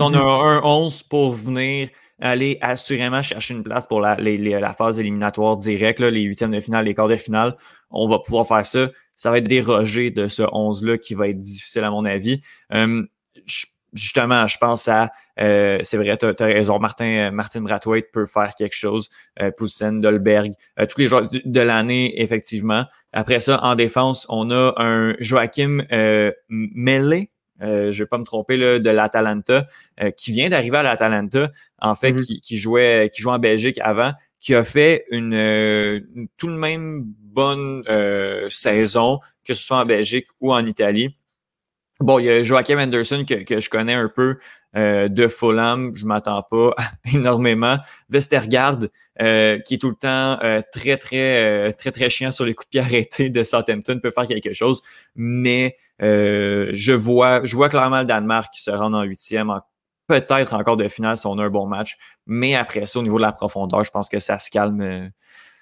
on 0.00 0.14
a 0.14 0.18
mmh 0.18 0.46
un 0.46 0.62
11 0.64 1.02
pour 1.04 1.34
venir 1.34 1.90
aller 2.18 2.56
assurément 2.60 3.20
chercher 3.20 3.52
une 3.52 3.64
place 3.64 3.86
pour 3.86 4.00
la, 4.00 4.16
la 4.16 4.72
phase 4.74 5.00
éliminatoire 5.00 5.56
directe, 5.56 6.00
les 6.00 6.22
huitièmes 6.22 6.52
de 6.52 6.60
finale, 6.60 6.84
les 6.84 6.94
quarts 6.94 7.08
de 7.08 7.16
finale. 7.16 7.56
On 7.90 8.08
va 8.08 8.20
pouvoir 8.20 8.46
faire 8.46 8.64
ça. 8.64 8.88
Ça 9.16 9.30
va 9.30 9.38
être 9.38 9.48
dérogé 9.48 10.10
de 10.10 10.28
ce 10.28 10.42
11-là 10.42 10.98
qui 10.98 11.14
va 11.14 11.28
être 11.28 11.40
difficile 11.40 11.82
à 11.82 11.90
mon 11.90 12.04
avis. 12.04 12.40
je 12.70 13.66
justement, 13.92 14.46
je 14.46 14.58
pense 14.58 14.88
à, 14.88 15.10
euh, 15.40 15.78
c'est 15.82 15.96
vrai, 15.96 16.16
tu 16.16 16.26
as, 16.26 16.44
raison, 16.44 16.78
Martin, 16.78 17.30
Martin 17.30 17.60
Brathwaite 17.60 18.10
peut 18.12 18.26
faire 18.26 18.54
quelque 18.54 18.76
chose, 18.76 19.10
euh, 19.40 19.50
Poulsen, 19.50 20.00
Dolberg, 20.00 20.52
euh, 20.78 20.86
tous 20.86 21.00
les 21.00 21.06
joueurs 21.06 21.28
de, 21.30 21.60
l'année, 21.60 22.20
effectivement. 22.22 22.86
Après 23.12 23.40
ça, 23.40 23.62
en 23.62 23.74
défense, 23.74 24.26
on 24.28 24.50
a 24.50 24.74
un 24.76 25.14
Joachim 25.20 25.84
euh, 25.92 26.32
Mele, 26.48 27.26
euh, 27.62 27.92
je 27.92 28.02
vais 28.02 28.08
pas 28.08 28.18
me 28.18 28.24
tromper, 28.24 28.56
là, 28.56 28.78
de 28.78 28.90
l'Atalanta, 28.90 29.66
qui 30.16 30.32
vient 30.32 30.48
d'arriver 30.48 30.78
à 30.78 30.82
l'Atalanta, 30.82 31.50
en 31.80 31.94
fait, 31.94 32.12
mm-hmm. 32.12 32.26
qui, 32.26 32.40
qui, 32.40 32.58
jouait, 32.58 33.10
qui 33.14 33.22
jouait 33.22 33.34
en 33.34 33.38
Belgique 33.38 33.78
avant, 33.82 34.12
qui 34.40 34.54
a 34.54 34.64
fait 34.64 35.04
une, 35.10 35.34
une 35.34 36.26
tout 36.36 36.48
de 36.48 36.56
même 36.56 37.04
bonne 37.04 37.84
saison, 38.48 39.20
que 39.44 39.54
ce 39.54 39.62
soit 39.62 39.78
en 39.78 39.84
Belgique 39.84 40.26
ou 40.40 40.52
en 40.52 40.64
Italie. 40.66 41.16
Bon, 42.02 42.18
il 42.18 42.24
y 42.24 42.30
a 42.30 42.42
Joachim 42.42 42.78
Anderson 42.78 43.24
que, 43.26 43.44
que 43.44 43.60
je 43.60 43.70
connais 43.70 43.94
un 43.94 44.08
peu 44.08 44.38
euh, 44.74 45.06
de 45.06 45.28
Fulham, 45.28 45.94
je 45.94 46.04
m'attends 46.04 46.42
pas 46.42 46.74
énormément. 47.14 47.76
Vestergaard, 48.08 48.78
euh, 49.20 49.60
qui 49.60 49.74
est 49.74 49.78
tout 49.78 49.90
le 49.90 49.94
temps 49.94 50.36
euh, 50.42 50.62
très, 50.72 50.96
très, 50.96 51.72
très, 51.74 51.92
très 51.92 52.10
chiant 52.10 52.32
sur 52.32 52.44
les 52.44 52.54
coups 52.54 52.66
de 52.66 52.70
pied 52.70 52.80
arrêtés 52.80 53.30
de 53.30 53.42
Southampton, 53.44 54.00
peut 54.02 54.10
faire 54.10 54.26
quelque 54.26 54.52
chose. 54.52 54.82
Mais 55.14 55.76
je 56.00 56.92
vois 56.92 57.44
je 57.44 57.54
vois 57.54 57.68
clairement 57.68 58.00
le 58.00 58.04
Danemark 58.04 58.52
qui 58.52 58.62
se 58.62 58.72
rend 58.72 58.92
en 58.94 59.02
huitième, 59.02 59.52
peut-être 60.08 60.54
encore 60.54 60.76
de 60.76 60.88
finale 60.88 61.16
si 61.16 61.26
on 61.28 61.38
a 61.38 61.44
un 61.44 61.50
bon 61.50 61.68
match. 61.68 61.96
Mais 62.26 62.56
après 62.56 62.84
ça, 62.86 62.98
au 62.98 63.02
niveau 63.02 63.18
de 63.18 63.22
la 63.22 63.32
profondeur, 63.32 63.84
je 63.84 63.92
pense 63.92 64.08
que 64.08 64.18
ça 64.18 64.38
se 64.38 64.50
calme. 64.50 65.12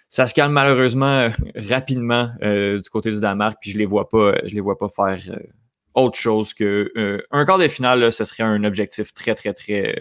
ça 0.09 0.27
se 0.27 0.33
calme 0.33 0.53
malheureusement 0.53 1.31
rapidement 1.55 2.31
du 2.41 2.89
côté 2.91 3.11
du 3.11 3.21
Danemark, 3.21 3.59
puis 3.61 3.73
je 3.73 3.79
les 3.79 3.87
vois 3.87 4.09
pas, 4.09 4.37
je 4.47 4.55
les 4.55 4.61
vois 4.61 4.79
pas 4.79 4.89
faire 4.89 5.19
autre 6.01 6.19
chose 6.19 6.55
que 6.55 6.91
euh, 6.97 7.23
un 7.31 7.45
quart 7.45 7.59
de 7.59 7.69
finale, 7.69 8.13
ce 8.13 8.25
serait 8.25 8.43
un 8.43 8.65
objectif 8.65 9.13
très, 9.13 9.35
très, 9.35 9.53
très 9.53 9.95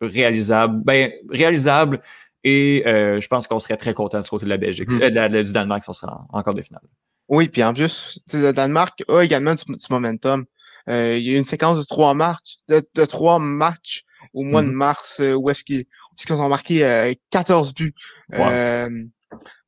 réalisable. 0.00 0.82
Ben, 0.84 1.12
réalisable 1.28 2.00
et 2.42 2.82
euh, 2.86 3.20
je 3.20 3.28
pense 3.28 3.46
qu'on 3.46 3.58
serait 3.58 3.76
très 3.76 3.92
content 3.92 4.20
du 4.20 4.28
côté 4.28 4.46
de 4.46 4.50
la 4.50 4.56
Belgique, 4.56 4.90
mmh. 4.90 5.02
euh, 5.02 5.42
du 5.42 5.52
Danemark 5.52 5.82
si 5.82 5.90
on 5.90 5.92
serait 5.92 6.12
en, 6.30 6.42
quart 6.42 6.54
de 6.54 6.62
finale. 6.62 6.82
Oui, 7.28 7.48
puis 7.48 7.62
en 7.62 7.74
plus, 7.74 8.20
le 8.32 8.52
Danemark 8.52 9.02
a 9.08 9.20
également 9.22 9.54
du, 9.54 9.62
momentum. 9.90 10.44
il 10.88 11.18
y 11.18 11.30
a 11.30 11.34
eu 11.34 11.36
une 11.36 11.44
séquence 11.44 11.78
de 11.78 11.84
trois 11.84 12.14
matchs, 12.14 12.56
de, 12.68 13.04
trois 13.04 13.38
matchs 13.38 14.04
au 14.32 14.42
mois 14.42 14.62
de 14.62 14.68
mmh. 14.68 14.72
mars 14.72 15.22
où 15.36 15.50
est-ce 15.50 15.64
qu'ils 15.64 15.84
ont 16.30 16.48
marqué 16.48 17.14
14 17.30 17.74
buts 17.74 17.94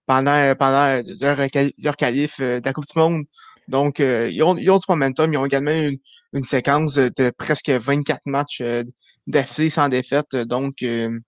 pendant 0.07 0.55
pendant 0.57 1.03
leur, 1.21 1.37
leur 1.83 1.97
qualif 1.97 2.41
de 2.41 2.63
la 2.65 2.73
Coupe 2.73 2.87
du 2.87 2.99
Monde. 2.99 3.25
Donc, 3.73 4.01
euh, 4.01 4.29
ils, 4.31 4.43
ont, 4.43 4.57
ils 4.57 4.71
ont 4.71 4.77
du 4.77 4.85
momentum. 4.89 5.33
Ils 5.33 5.39
ont 5.39 5.47
également 5.47 5.73
une, 5.73 5.97
une 6.35 6.45
séquence 6.45 6.95
de 6.95 7.31
presque 7.31 7.71
24 7.71 8.21
matchs 8.27 8.61
euh, 8.61 8.85
d'FC 9.27 9.71
sans 9.71 9.89
défaite. 9.89 10.37
Donc, 10.37 10.83
euh, 10.83 11.19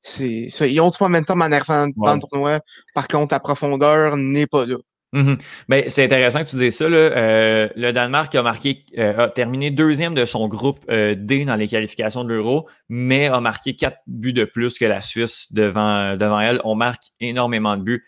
c'est 0.00 0.48
ça. 0.48 0.66
Ils 0.66 0.80
ont 0.80 0.90
du 0.90 0.96
momentum 1.00 1.42
en 1.42 1.50
arrivant 1.50 1.88
dans 1.96 2.14
le 2.14 2.20
tournoi. 2.20 2.60
Par 2.94 3.08
contre, 3.08 3.34
la 3.34 3.40
profondeur 3.40 4.16
n'est 4.16 4.46
pas 4.46 4.64
là. 4.64 4.76
Mhm. 5.12 5.36
Ben, 5.68 5.84
c'est 5.88 6.04
intéressant 6.04 6.42
que 6.42 6.48
tu 6.48 6.56
dises 6.56 6.76
ça. 6.76 6.88
Là. 6.88 6.96
Euh, 6.96 7.68
le 7.76 7.92
Danemark 7.92 8.34
a 8.34 8.42
marqué, 8.42 8.84
euh, 8.96 9.26
a 9.26 9.28
terminé 9.28 9.70
deuxième 9.70 10.14
de 10.14 10.24
son 10.24 10.48
groupe 10.48 10.84
euh, 10.88 11.14
D 11.18 11.44
dans 11.44 11.56
les 11.56 11.68
qualifications 11.68 12.24
de 12.24 12.30
l'Euro, 12.30 12.66
mais 12.88 13.26
a 13.26 13.40
marqué 13.40 13.76
quatre 13.76 13.98
buts 14.06 14.32
de 14.32 14.44
plus 14.44 14.78
que 14.78 14.86
la 14.86 15.02
Suisse 15.02 15.52
devant, 15.52 16.16
devant 16.16 16.40
elle. 16.40 16.60
On 16.64 16.76
marque 16.76 17.02
énormément 17.20 17.76
de 17.76 17.82
buts. 17.82 18.04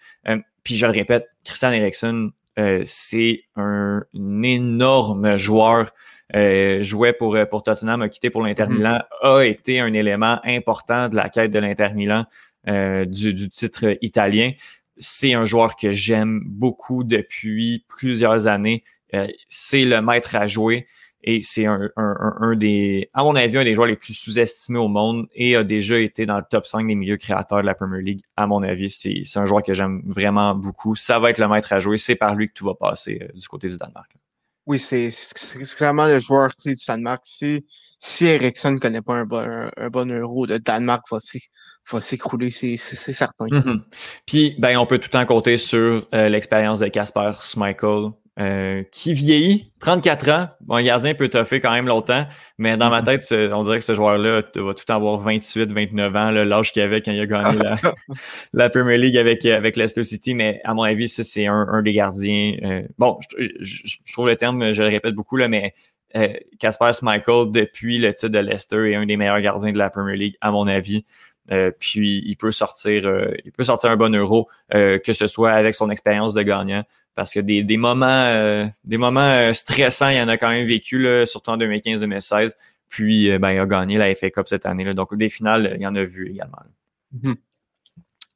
puis 0.62 0.76
je 0.76 0.86
le 0.86 0.92
répète, 0.92 1.26
Christian 1.44 1.72
Eriksen, 1.72 2.30
c'est 2.84 3.42
un, 3.56 4.04
énorme 4.14 5.36
joueur. 5.36 5.92
jouait 6.32 7.12
pour, 7.12 7.36
pour 7.50 7.62
Tottenham, 7.62 8.02
a 8.02 8.08
quitté 8.08 8.30
pour 8.30 8.42
l'Inter 8.42 8.66
mhm. 8.66 8.76
Milan, 8.76 8.98
a 9.22 9.42
été 9.42 9.80
un 9.80 9.92
élément 9.92 10.40
important 10.44 11.08
de 11.08 11.16
la 11.16 11.28
quête 11.28 11.50
de 11.50 11.58
l'Inter 11.58 11.94
Milan 11.94 12.24
du, 12.66 13.34
du 13.34 13.50
titre 13.50 13.96
italien 14.00 14.52
c'est 14.96 15.34
un 15.34 15.44
joueur 15.44 15.76
que 15.76 15.92
j'aime 15.92 16.42
beaucoup 16.44 17.04
depuis 17.04 17.84
plusieurs 17.88 18.46
années. 18.46 18.84
Euh, 19.14 19.26
c'est 19.48 19.84
le 19.84 20.00
maître 20.00 20.36
à 20.36 20.46
jouer 20.46 20.86
et 21.26 21.40
c'est 21.40 21.64
un, 21.64 22.54
des, 22.54 23.08
à 23.14 23.24
mon 23.24 23.34
avis, 23.34 23.56
un 23.56 23.64
des 23.64 23.72
joueurs 23.72 23.86
les 23.86 23.96
plus 23.96 24.12
sous-estimés 24.12 24.78
au 24.78 24.88
monde 24.88 25.26
et 25.34 25.56
a 25.56 25.64
déjà 25.64 25.98
été 25.98 26.26
dans 26.26 26.36
le 26.36 26.44
top 26.48 26.66
5 26.66 26.86
des 26.86 26.94
milieux 26.94 27.16
créateurs 27.16 27.62
de 27.62 27.66
la 27.66 27.74
Premier 27.74 28.02
League. 28.02 28.20
À 28.36 28.46
mon 28.46 28.62
avis, 28.62 28.90
c'est 28.90 29.38
un 29.38 29.46
joueur 29.46 29.62
que 29.62 29.72
j'aime 29.72 30.02
vraiment 30.04 30.54
beaucoup. 30.54 30.94
Ça 30.96 31.18
va 31.18 31.30
être 31.30 31.38
le 31.38 31.48
maître 31.48 31.72
à 31.72 31.80
jouer. 31.80 31.96
C'est 31.96 32.14
par 32.14 32.34
lui 32.34 32.48
que 32.48 32.52
tout 32.52 32.66
va 32.66 32.74
passer 32.74 33.20
euh, 33.22 33.28
du 33.34 33.48
côté 33.48 33.70
du 33.70 33.78
Danemark. 33.78 34.14
Oui, 34.66 34.78
c'est 34.78 35.08
vraiment 35.78 36.06
le 36.06 36.20
joueur 36.20 36.50
du 36.62 36.74
Danemark. 36.86 37.22
Si, 37.24 37.64
si 37.98 38.26
Ericsson 38.26 38.72
ne 38.72 38.78
connaît 38.78 39.02
pas 39.02 39.14
un 39.14 39.24
bon, 39.24 39.70
un, 39.76 39.88
bon 39.88 40.10
euro, 40.12 40.44
le 40.44 40.58
Danemark 40.58 41.06
va, 41.10 41.18
va 41.90 42.00
s'écrouler, 42.02 42.50
c'est 42.50 42.76
certain. 42.76 43.46
Mm-hmm. 43.46 43.80
Puis, 44.26 44.56
ben, 44.58 44.76
on 44.76 44.84
peut 44.84 44.98
tout 44.98 45.08
le 45.10 45.18
temps 45.18 45.26
compter 45.26 45.56
sur 45.56 46.06
euh, 46.14 46.28
l'expérience 46.28 46.80
de 46.80 46.88
Casper 46.88 47.32
Schmeichel, 47.40 48.10
euh, 48.40 48.82
qui 48.90 49.12
vieillit, 49.12 49.70
34 49.78 50.28
ans. 50.30 50.48
Bon, 50.62 50.74
un 50.74 50.82
gardien 50.82 51.14
peut 51.14 51.28
toffer 51.28 51.60
quand 51.60 51.70
même 51.70 51.86
longtemps, 51.86 52.26
mais 52.58 52.76
dans 52.76 52.90
ma 52.90 53.00
mm-hmm. 53.02 53.28
tête, 53.28 53.52
on 53.52 53.62
dirait 53.62 53.78
que 53.78 53.84
ce 53.84 53.94
joueur-là 53.94 54.42
va 54.56 54.74
tout 54.74 54.92
avoir 54.92 55.18
28, 55.18 55.70
29 55.70 56.16
ans, 56.16 56.30
l'âge 56.30 56.72
qu'il 56.72 56.82
avait 56.82 57.00
quand 57.00 57.12
il 57.12 57.20
a 57.20 57.26
gagné 57.26 57.60
la, 58.52 58.70
Premier 58.70 58.98
League 58.98 59.16
avec, 59.16 59.44
avec 59.44 59.76
Leicester 59.76 60.02
City. 60.02 60.34
Mais 60.34 60.60
à 60.64 60.74
mon 60.74 60.82
avis, 60.82 61.08
ça, 61.08 61.22
c'est 61.22 61.46
un, 61.46 61.82
des 61.82 61.92
gardiens. 61.92 62.56
Euh, 62.64 62.82
bon, 62.98 63.18
je, 63.38 64.12
trouve 64.12 64.26
le 64.26 64.36
terme, 64.36 64.72
je 64.72 64.82
le 64.82 64.88
répète 64.88 65.14
beaucoup, 65.14 65.36
là, 65.36 65.46
mais 65.46 65.74
Casper 66.58 66.90
Schmeichel, 66.92 67.50
depuis 67.50 67.98
le 67.98 68.12
titre 68.14 68.32
de 68.32 68.38
Leicester, 68.38 68.90
est 68.90 68.94
un 68.96 69.06
des 69.06 69.16
meilleurs 69.16 69.40
gardiens 69.40 69.72
de 69.72 69.78
la 69.78 69.90
Premier 69.90 70.16
League, 70.16 70.36
à 70.40 70.50
mon 70.50 70.66
avis. 70.66 71.04
Euh, 71.50 71.70
puis 71.78 72.22
il 72.24 72.36
peut 72.36 72.52
sortir, 72.52 73.06
euh, 73.06 73.34
il 73.44 73.52
peut 73.52 73.64
sortir 73.64 73.90
un 73.90 73.96
bon 73.96 74.14
euro, 74.14 74.48
euh, 74.72 74.98
que 74.98 75.12
ce 75.12 75.26
soit 75.26 75.52
avec 75.52 75.74
son 75.74 75.90
expérience 75.90 76.32
de 76.32 76.42
gagnant, 76.42 76.84
parce 77.14 77.32
que 77.32 77.40
des, 77.40 77.62
des 77.62 77.76
moments, 77.76 78.70
des 78.84 78.98
moments 78.98 79.52
stressants, 79.54 80.08
il 80.08 80.16
y 80.16 80.22
en 80.22 80.28
a 80.28 80.36
quand 80.36 80.48
même 80.48 80.66
vécu, 80.66 80.98
là, 80.98 81.26
surtout 81.26 81.50
en 81.50 81.58
2015-2016. 81.58 82.52
Puis 82.88 83.36
ben, 83.38 83.52
il 83.52 83.58
a 83.58 83.66
gagné 83.66 83.98
la 83.98 84.14
FA 84.14 84.30
Cup 84.30 84.48
cette 84.48 84.66
année. 84.66 84.84
Là, 84.84 84.94
donc 84.94 85.14
des 85.16 85.28
finales, 85.28 85.72
il 85.76 85.82
y 85.82 85.86
en 85.86 85.94
a 85.94 86.04
vu 86.04 86.30
également. 86.30 86.58
Mm-hmm. 87.16 87.34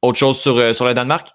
Autre 0.03 0.19
chose 0.19 0.39
sur, 0.39 0.75
sur 0.75 0.87
le 0.87 0.95
Danemark? 0.95 1.31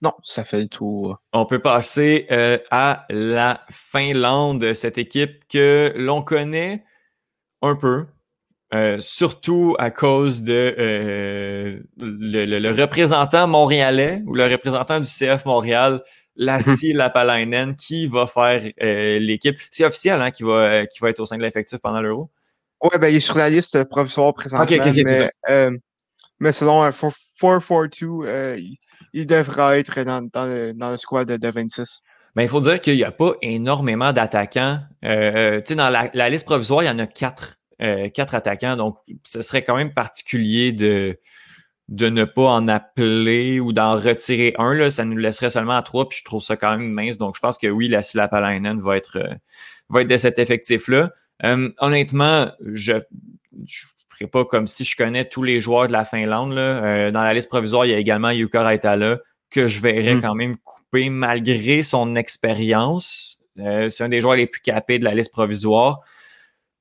Non, 0.00 0.12
ça 0.22 0.44
fait 0.44 0.60
le 0.60 0.68
tour. 0.68 1.20
On 1.32 1.46
peut 1.46 1.60
passer 1.60 2.26
à 2.70 3.06
la 3.10 3.64
Finlande, 3.70 4.72
cette 4.72 4.98
équipe 4.98 5.46
que 5.48 5.92
l'on 5.96 6.22
connaît 6.22 6.84
un 7.62 7.76
peu, 7.76 8.06
euh, 8.74 8.98
surtout 9.00 9.76
à 9.78 9.90
cause 9.90 10.42
de 10.42 10.74
euh, 10.78 11.80
le, 11.98 12.70
représentant 12.72 13.46
montréalais 13.46 14.22
ou 14.26 14.34
le 14.34 14.46
représentant 14.46 14.98
du 14.98 15.06
CF 15.06 15.44
Montréal, 15.44 16.02
Lassie 16.36 16.92
Lapalainen, 16.92 17.76
qui 17.76 18.06
va 18.06 18.26
faire 18.26 18.62
euh, 18.82 19.18
l'équipe. 19.18 19.58
C'est 19.70 19.84
officiel 19.84 20.20
hein, 20.20 20.30
qui, 20.30 20.42
va, 20.42 20.86
qui 20.86 21.00
va 21.00 21.10
être 21.10 21.20
au 21.20 21.26
sein 21.26 21.36
de 21.36 21.42
l'effectif 21.42 21.78
pendant 21.78 22.00
l'Euro? 22.00 22.30
Oui, 22.82 22.90
ben, 23.00 23.08
il 23.08 23.16
est 23.16 23.20
sur 23.20 23.36
la 23.36 23.50
liste 23.50 23.84
provisoire 23.84 24.34
présentement. 24.34 24.66
mais, 24.68 25.70
mais, 26.40 26.52
selon 26.52 26.82
un 26.82 26.90
442, 26.90 28.58
il, 29.12 29.26
devra 29.26 29.78
être 29.78 30.02
dans, 30.02 30.28
dans, 30.32 30.46
le, 30.46 30.72
dans 30.72 30.90
le 30.90 30.96
squad 30.96 31.28
de, 31.28 31.50
26. 31.50 32.00
Ben, 32.34 32.42
il 32.42 32.48
faut 32.48 32.60
dire 32.60 32.80
qu'il 32.80 32.96
n'y 32.96 33.04
a 33.04 33.12
pas 33.12 33.34
énormément 33.42 34.12
d'attaquants. 34.12 34.80
Euh, 35.04 35.60
dans 35.70 35.90
la, 35.90 36.10
la, 36.12 36.30
liste 36.30 36.46
provisoire, 36.46 36.82
il 36.82 36.86
y 36.86 36.90
en 36.90 36.98
a 36.98 37.06
quatre. 37.06 37.58
Euh, 37.82 38.08
quatre 38.10 38.36
attaquants. 38.36 38.76
Donc, 38.76 38.98
ce 39.24 39.42
serait 39.42 39.64
quand 39.64 39.74
même 39.74 39.92
particulier 39.92 40.70
de, 40.70 41.18
de 41.88 42.08
ne 42.08 42.24
pas 42.24 42.48
en 42.48 42.68
appeler 42.68 43.60
ou 43.60 43.72
d'en 43.72 43.96
retirer 43.96 44.54
un. 44.58 44.74
Là. 44.74 44.90
Ça 44.90 45.04
nous 45.04 45.16
laisserait 45.16 45.50
seulement 45.50 45.76
à 45.76 45.82
trois, 45.82 46.08
puis 46.08 46.18
je 46.18 46.24
trouve 46.24 46.42
ça 46.42 46.56
quand 46.56 46.76
même 46.76 46.90
mince. 46.90 47.18
Donc, 47.18 47.36
je 47.36 47.40
pense 47.40 47.58
que 47.58 47.66
oui, 47.66 47.88
la 47.88 48.02
Silapalainen 48.02 48.80
va 48.80 48.96
être, 48.96 49.18
euh, 49.18 49.34
va 49.88 50.02
être 50.02 50.08
de 50.08 50.16
cet 50.16 50.38
effectif-là. 50.38 51.10
Euh, 51.44 51.70
honnêtement, 51.78 52.50
je 52.64 52.94
ne 52.94 53.00
ferai 54.08 54.26
pas 54.26 54.44
comme 54.44 54.66
si 54.66 54.84
je 54.84 54.96
connais 54.96 55.28
tous 55.28 55.42
les 55.42 55.60
joueurs 55.60 55.88
de 55.88 55.92
la 55.92 56.04
Finlande. 56.04 56.52
Là. 56.52 57.10
dans 57.10 57.22
la 57.22 57.34
liste 57.34 57.48
provisoire, 57.48 57.84
il 57.84 57.90
y 57.90 57.94
a 57.94 57.98
également 57.98 58.30
Yuka 58.30 58.62
Raitala, 58.62 59.18
que 59.50 59.66
je 59.68 59.80
verrais 59.80 60.14
hmm. 60.14 60.22
quand 60.22 60.34
même 60.34 60.56
couper 60.58 61.10
malgré 61.10 61.82
son 61.82 62.14
expérience. 62.14 63.44
c'est 63.56 64.02
un 64.02 64.08
des 64.08 64.20
joueurs 64.20 64.36
les 64.36 64.46
plus 64.46 64.60
capés 64.60 64.98
de 64.98 65.04
la 65.04 65.14
liste 65.14 65.32
provisoire. 65.32 66.00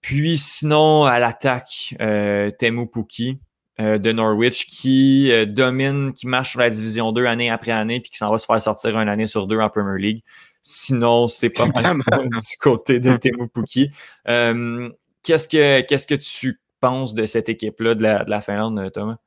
Puis 0.02 0.38
sinon, 0.38 1.06
à 1.06 1.20
l'attaque, 1.20 1.96
euh, 2.02 2.50
Temu 2.52 2.88
Puki 2.88 3.40
euh, 3.82 3.98
de 3.98 4.12
Norwich 4.12 4.68
qui 4.68 5.32
euh, 5.32 5.46
domine, 5.46 6.14
qui 6.14 6.28
marche 6.28 6.52
sur 6.52 6.60
la 6.60 6.70
division 6.70 7.12
2 7.12 7.26
année 7.26 7.50
après 7.50 7.72
année, 7.72 8.00
puis 8.00 8.12
qui 8.12 8.18
s'en 8.18 8.32
va 8.32 8.38
se 8.38 8.46
faire 8.46 8.62
sortir 8.62 9.00
une 9.00 9.10
année 9.10 9.28
sur 9.28 9.48
deux 9.48 9.60
en 9.60 9.70
Premier 9.70 10.00
League. 10.00 10.24
Sinon, 10.62 11.28
c'est 11.28 11.50
pas 11.50 11.66
mal 11.66 11.98
du 12.30 12.58
côté 12.60 13.00
de 13.00 13.16
Temu 13.16 13.48
Puki. 13.50 13.90
Euh, 14.28 14.90
qu'est-ce 15.24 15.48
que 15.48 15.82
qu'est-ce 15.82 16.06
que 16.06 16.16
tu 16.16 16.62
penses 16.80 17.16
de 17.16 17.26
cette 17.26 17.50
équipe-là 17.50 17.96
de 17.96 18.04
la, 18.04 18.24
de 18.24 18.30
la 18.30 18.42
Finlande, 18.42 18.92
Thomas? 18.94 19.18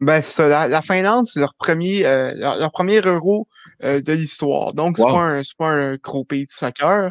Ben, 0.00 0.22
ça, 0.22 0.68
la, 0.68 0.82
Finlande, 0.82 1.26
c'est 1.26 1.40
leur 1.40 1.54
premier 1.54 2.06
euh, 2.06 2.32
leur, 2.36 2.70
premier 2.70 3.00
euro 3.00 3.48
euh, 3.82 4.00
de 4.00 4.12
l'histoire. 4.12 4.72
Donc, 4.72 4.96
c'est 4.96 5.04
pas 5.04 5.24
un 5.24 5.42
c'est 5.42 5.56
pas 5.56 5.70
un 5.70 5.96
gros 5.96 6.24
pays 6.24 6.44
de 6.44 6.50
soccer. 6.50 7.10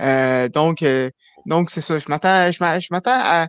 Euh, 0.00 0.48
donc, 0.48 0.82
donc 1.44 1.70
c'est 1.70 1.82
ça. 1.82 1.98
Je 1.98 2.06
m'attends, 2.08 2.50
je 2.50 2.88
m'attends 2.90 3.10
à 3.12 3.48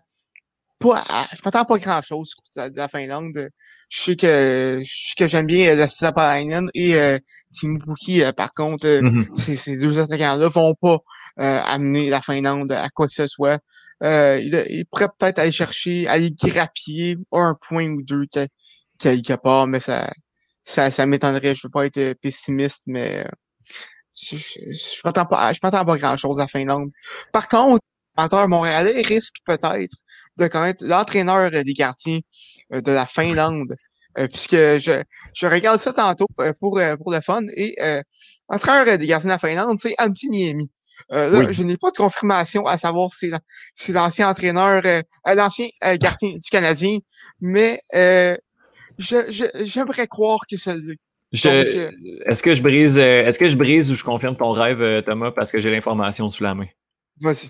pas 0.80 1.04
je 1.34 1.42
m'attends 1.44 1.66
pas 1.66 1.78
grand 1.78 2.02
chose 2.02 2.34
de 2.56 2.78
la 2.78 2.88
Finlande. 2.88 3.50
Je 3.90 4.02
sais 4.02 4.16
que 4.16 4.82
je 4.84 5.08
sais 5.10 5.16
que 5.18 5.28
j'aime 5.28 5.48
bien 5.48 5.76
la 5.76 5.88
Sapalainen 5.88 6.70
et 6.74 6.96
euh, 6.96 7.18
Timu 7.52 7.80
Puki, 7.80 8.22
par 8.36 8.54
contre, 8.54 8.88
mm-hmm. 8.88 9.36
ces, 9.36 9.56
ces 9.56 9.80
deux 9.80 10.00
attaquants-là 10.00 10.50
vont 10.50 10.76
pas 10.76 11.00
amener 11.38 12.10
la 12.10 12.22
Finlande 12.22 12.72
à 12.72 12.90
quoi 12.90 13.08
que 13.08 13.14
ce 13.14 13.28
soit. 13.28 13.60
Euh, 14.04 14.40
il, 14.40 14.86
pourrait 14.86 15.10
peut-être 15.18 15.40
aller 15.40 15.52
chercher, 15.52 16.08
aller 16.08 16.32
grappiller 16.32 17.18
un 17.32 17.56
point 17.68 17.90
ou 17.90 18.04
deux 18.04 18.26
quelque 19.00 19.34
part, 19.34 19.68
mais 19.68 19.80
ça, 19.80 20.12
ça, 20.64 20.92
ça 20.92 21.06
m'étonnerait. 21.06 21.56
Je 21.56 21.62
veux 21.66 21.72
pas 21.72 21.86
être 21.86 22.14
pessimiste, 22.22 22.84
mais 22.88 23.26
euh, 23.26 23.30
je, 24.14 24.38
je, 24.38 25.02
m'attends 25.04 25.26
pas, 25.26 25.52
je 25.54 25.60
m'attends 25.64 25.86
pas 25.86 25.98
grand 25.98 26.18
chose 26.18 26.40
à 26.40 26.48
Finlande. 26.48 26.92
Par 27.34 27.48
contre, 27.48 27.82
l'entraîneur 28.18 28.48
montréalais 28.50 29.02
risque 29.02 29.36
peut-être 29.46 29.96
de 30.38 30.48
connaître 30.48 30.84
l'entraîneur 30.86 31.52
des 31.52 31.74
gardiens 31.74 32.20
euh, 32.74 32.82
de 32.82 32.92
la 32.92 33.06
Finlande. 33.06 33.76
puisque 34.32 34.56
je, 34.56 35.04
je 35.36 35.46
regarde 35.46 35.80
ça 35.80 35.94
tantôt 35.94 36.28
pour, 36.60 36.80
pour 37.00 37.12
le 37.12 37.22
fun. 37.22 37.44
Et 37.56 37.76
euh, 37.82 38.02
l'entraîneur 38.50 38.98
des 38.98 39.08
gardiens 39.08 39.30
de 39.30 39.34
la 39.34 39.40
Finlande, 39.40 39.78
c'est 39.80 39.96
Antti 40.00 40.30
Niemi. 40.30 40.70
Euh, 41.14 41.54
je 41.54 41.64
n'ai 41.64 41.78
pas 41.78 41.92
de 41.92 41.98
confirmation 41.98 42.66
à 42.66 42.78
savoir 42.78 43.12
si 43.12 43.30
c'est 43.76 43.94
l'ancien 43.94 44.30
entraîneur, 44.30 44.82
euh, 44.86 45.02
euh, 45.28 45.36
l'ancien 45.36 45.68
gardien 45.82 46.34
du 46.34 46.50
Canadien, 46.52 46.98
mais 47.40 47.80
j'aimerais 48.98 50.08
croire 50.08 50.40
que 50.50 50.58
c'est 50.58 50.76
Est-ce 51.32 52.44
que 52.44 52.54
je 52.54 52.62
brise 52.62 52.98
est-ce 52.98 53.40
que 53.40 53.48
je 53.48 53.56
brise 53.56 53.92
ou 53.92 53.96
je 53.96 54.04
confirme 54.04 54.36
ton 54.36 54.52
rêve, 54.52 55.04
Thomas, 55.04 55.32
parce 55.32 55.52
que 55.52 55.60
j'ai 55.60 55.72
l'information 55.72 56.30
sous 56.32 56.44
la 56.44 56.56
main? 56.56 56.68
Vas-y. 57.22 57.50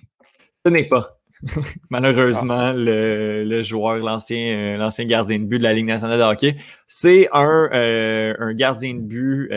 Ce 0.66 0.72
n'est 0.72 0.88
pas. 0.88 1.17
Malheureusement, 1.90 2.72
ah. 2.72 2.74
le, 2.76 3.62
joueur, 3.62 3.98
l'ancien, 3.98 4.78
l'ancien 4.78 5.06
gardien 5.06 5.40
de 5.40 5.46
but 5.46 5.58
de 5.58 5.64
la 5.64 5.74
Ligue 5.74 5.86
nationale 5.86 6.20
de 6.20 6.24
hockey, 6.24 6.56
c'est 6.88 7.30
un, 7.32 7.70
un 8.40 8.54
gardien 8.54 8.94
de 8.96 9.02
but 9.02 9.50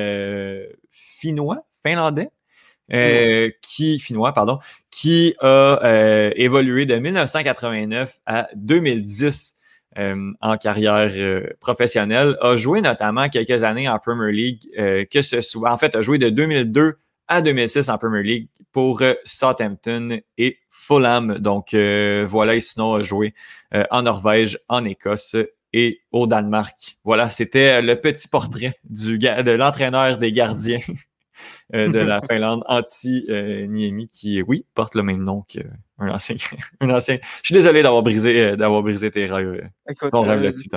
finnois, 0.90 1.64
finlandais, 1.83 2.31
euh, 2.93 3.51
qui 3.62 4.01
finnois 4.01 4.33
pardon, 4.33 4.59
qui 4.90 5.37
a 5.38 5.79
euh, 5.85 6.33
évolué 6.35 6.87
de 6.87 6.97
1989 6.97 8.19
à 8.27 8.49
2010 8.57 9.55
euh, 9.99 10.33
en 10.40 10.57
carrière 10.57 11.09
professionnelle, 11.61 12.37
a 12.40 12.57
joué 12.57 12.81
notamment 12.81 13.29
quelques 13.29 13.62
années 13.62 13.88
en 13.88 13.99
Premier 14.01 14.33
League, 14.33 15.07
que 15.09 15.23
ce 15.23 15.40
soit 15.40 15.73
en 15.73 15.77
fait 15.77 15.95
a 15.95 16.03
joué 16.03 16.19
de 16.19 16.31
2002 16.31 16.97
à 17.31 17.40
2006 17.40 17.88
en 17.88 17.97
Premier 17.97 18.23
League 18.23 18.49
pour 18.73 19.03
Southampton 19.25 20.21
et 20.37 20.59
Fulham. 20.71 21.38
Donc 21.38 21.75
voilà, 21.75 22.55
et 22.55 22.61
sinon 22.61 22.95
a 22.95 23.03
joué 23.03 23.33
en 23.90 24.03
Norvège, 24.03 24.59
en 24.69 24.85
Écosse 24.85 25.37
et 25.73 26.03
au 26.12 26.27
Danemark. 26.27 26.99
Voilà, 27.05 27.31
c'était 27.31 27.81
le 27.81 27.99
petit 28.01 28.29
portrait 28.29 28.75
du 28.85 29.19
de 29.19 29.51
l'entraîneur 29.53 30.19
des 30.19 30.33
gardiens 30.33 30.81
de 31.73 31.99
la 31.99 32.21
Finlande, 32.29 32.62
Antti-Niemi, 32.66 34.09
qui, 34.09 34.43
oui, 34.43 34.66
porte 34.75 34.95
le 34.95 35.03
même 35.03 35.23
nom 35.23 35.43
qu'un 35.43 35.62
ancien, 35.99 36.37
un 36.81 36.90
ancien. 36.90 37.19
Je 37.23 37.47
suis 37.47 37.55
désolé 37.55 37.83
d'avoir 37.83 38.03
brisé, 38.03 38.57
d'avoir 38.57 38.83
brisé 38.83 39.11
tes 39.11 39.27
rêves. 39.27 39.69
Écoute, 39.88 40.11
ton 40.11 40.23
rêve 40.23 40.43
là-dessus, 40.43 40.69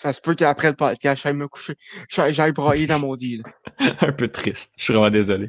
ça 0.00 0.14
se 0.14 0.20
peut 0.20 0.34
qu'après 0.34 0.68
le 0.68 0.76
podcast, 0.76 1.22
j'aille 1.22 1.34
me 1.34 1.46
coucher, 1.46 1.74
j'aille 2.08 2.52
broyer 2.52 2.86
dans 2.86 2.98
mon 2.98 3.16
deal. 3.16 3.42
un 4.00 4.12
peu 4.12 4.28
triste. 4.28 4.72
Je 4.78 4.84
suis 4.84 4.94
vraiment 4.94 5.10
désolé. 5.10 5.46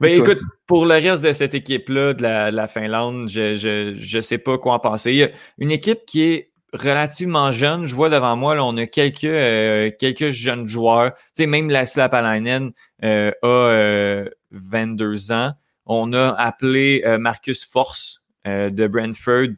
Mais 0.00 0.16
ben, 0.16 0.22
écoute, 0.22 0.40
pour 0.68 0.86
le 0.86 0.94
reste 0.94 1.24
de 1.24 1.32
cette 1.32 1.54
équipe-là, 1.54 2.14
de 2.14 2.22
la, 2.22 2.66
Finlande, 2.68 3.28
je, 3.28 3.56
je, 3.56 3.96
je 3.98 4.20
sais 4.20 4.38
pas 4.38 4.56
quoi 4.56 4.74
en 4.74 4.78
penser. 4.78 5.10
Il 5.10 5.16
y 5.16 5.24
a 5.24 5.30
une 5.58 5.72
équipe 5.72 6.06
qui 6.06 6.22
est 6.22 6.52
relativement 6.72 7.50
jeune. 7.50 7.86
Je 7.86 7.94
vois 7.94 8.08
devant 8.08 8.36
moi, 8.36 8.54
là, 8.54 8.64
on 8.64 8.76
a 8.76 8.86
quelques, 8.86 9.24
euh, 9.24 9.90
quelques 9.98 10.28
jeunes 10.28 10.68
joueurs. 10.68 11.14
Tu 11.14 11.42
sais, 11.42 11.46
même 11.46 11.68
la 11.68 12.08
Palainen 12.08 12.70
euh, 13.02 13.32
a 13.42 14.28
22 14.52 15.30
euh, 15.32 15.34
ans. 15.34 15.52
On 15.86 16.12
a 16.12 16.28
appelé 16.34 17.02
Marcus 17.18 17.64
Force 17.64 18.22
de 18.44 18.86
Brentford 18.86 19.48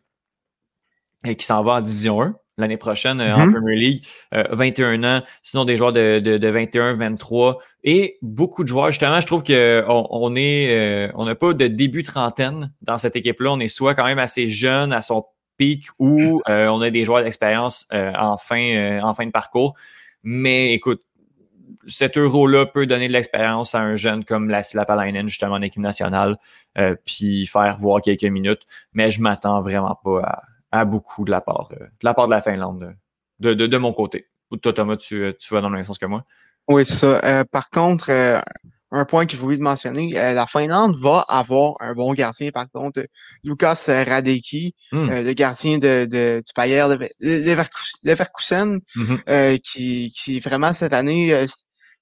qui 1.25 1.45
s'en 1.45 1.65
va 1.65 1.73
en 1.73 1.81
Division 1.81 2.23
1 2.23 2.37
l'année 2.61 2.77
prochaine 2.77 3.21
euh, 3.21 3.35
en 3.35 3.47
mm-hmm. 3.47 3.53
Premier 3.53 3.77
League. 3.77 4.05
21 4.33 5.03
euh, 5.03 5.07
ans, 5.07 5.23
sinon 5.43 5.65
des 5.65 5.77
joueurs 5.77 5.93
de, 5.93 6.19
de, 6.21 6.49
21, 6.49 6.95
23 6.95 7.59
et 7.85 8.19
beaucoup 8.23 8.63
de 8.63 8.69
joueurs. 8.69 8.89
Justement, 8.89 9.21
je 9.21 9.27
trouve 9.27 9.43
qu'on 9.43 10.07
on 10.11 10.37
est, 10.37 10.77
euh, 10.77 11.13
on 11.15 11.25
n'a 11.25 11.35
pas 11.35 11.53
de 11.53 11.67
début 11.67 12.03
trentaine 12.03 12.73
dans 12.83 12.99
cette 12.99 13.17
équipe-là. 13.17 13.53
On 13.53 13.61
est 13.61 13.69
soit 13.69 13.95
quand 13.95 14.05
même 14.05 14.19
assez 14.19 14.49
jeune 14.49 14.93
à 14.93 15.03
son 15.03 15.25
pic 15.57 15.87
ou 15.99 16.41
on 16.47 16.81
a 16.81 16.91
des 16.91 17.05
joueurs 17.05 17.23
d'expérience 17.23 17.87
en, 17.93 18.39
fin, 18.39 19.01
en 19.03 19.13
fin 19.13 19.27
de 19.27 19.31
parcours. 19.31 19.75
Mais 20.23 20.73
écoute, 20.73 21.03
cet 21.87 22.17
euro-là 22.17 22.65
peut 22.65 22.87
donner 22.87 23.09
de 23.09 23.13
l'expérience 23.13 23.75
à 23.75 23.81
un 23.81 23.95
jeune 23.95 24.25
comme 24.25 24.49
la 24.49 24.63
Lapalainen, 24.73 25.29
justement 25.29 25.57
en 25.57 25.63
équipe 25.63 25.83
nationale, 25.83 26.39
puis 27.05 27.47
faire 27.47 27.77
voir 27.79 28.01
quelques 28.01 28.25
minutes. 28.25 28.63
Mais 28.95 29.11
je 29.11 29.21
m'attends 29.21 29.61
vraiment 29.61 29.99
pas 30.03 30.21
à, 30.21 30.43
à 30.73 30.85
beaucoup 30.85 31.25
de 31.25 31.31
la 31.31 31.41
part, 31.41 31.69
euh, 31.73 31.85
de, 31.85 31.91
la, 32.03 32.15
part 32.15 32.27
de 32.27 32.33
la 32.33 32.43
Finlande, 32.43 32.95
de, 33.39 33.55
de, 33.55 33.67
de 33.67 33.79
mon 33.79 33.93
côté. 33.93 34.29
Ou 34.51 34.57
toi, 34.57 34.73
Thomas, 34.73 34.97
tu, 34.97 35.33
tu 35.39 35.55
vas 35.55 35.61
dans 35.61 35.69
le 35.69 35.77
même 35.77 35.85
sens 35.85 35.99
que 35.99 36.07
moi? 36.07 36.25
Oui, 36.69 36.85
c'est 36.85 36.95
ça. 36.95 37.21
Euh, 37.25 37.45
par 37.51 37.71
contre, 37.71 38.11
euh, 38.11 38.41
un 38.93 39.05
point 39.05 39.27
que 39.27 39.33
je 39.33 39.37
voulais 39.37 39.57
mentionner, 39.59 40.13
la 40.13 40.47
Finlande 40.47 40.97
va 41.01 41.25
avoir 41.29 41.75
un 41.81 41.95
bon 41.95 42.13
gardien, 42.13 42.51
par 42.51 42.69
contre. 42.71 43.07
Lucas 43.45 43.85
Radecki, 43.87 44.75
hmm. 44.91 45.09
le 45.09 45.33
gardien 45.33 45.79
de, 45.79 46.07
de, 46.07 46.43
du 46.45 46.53
Bayer 46.57 46.87
Leverkusen, 48.03 48.81
mm 48.97 49.59
qui, 49.63 50.13
qui 50.17 50.41
vraiment 50.41 50.73
cette 50.73 50.93
année 50.93 51.45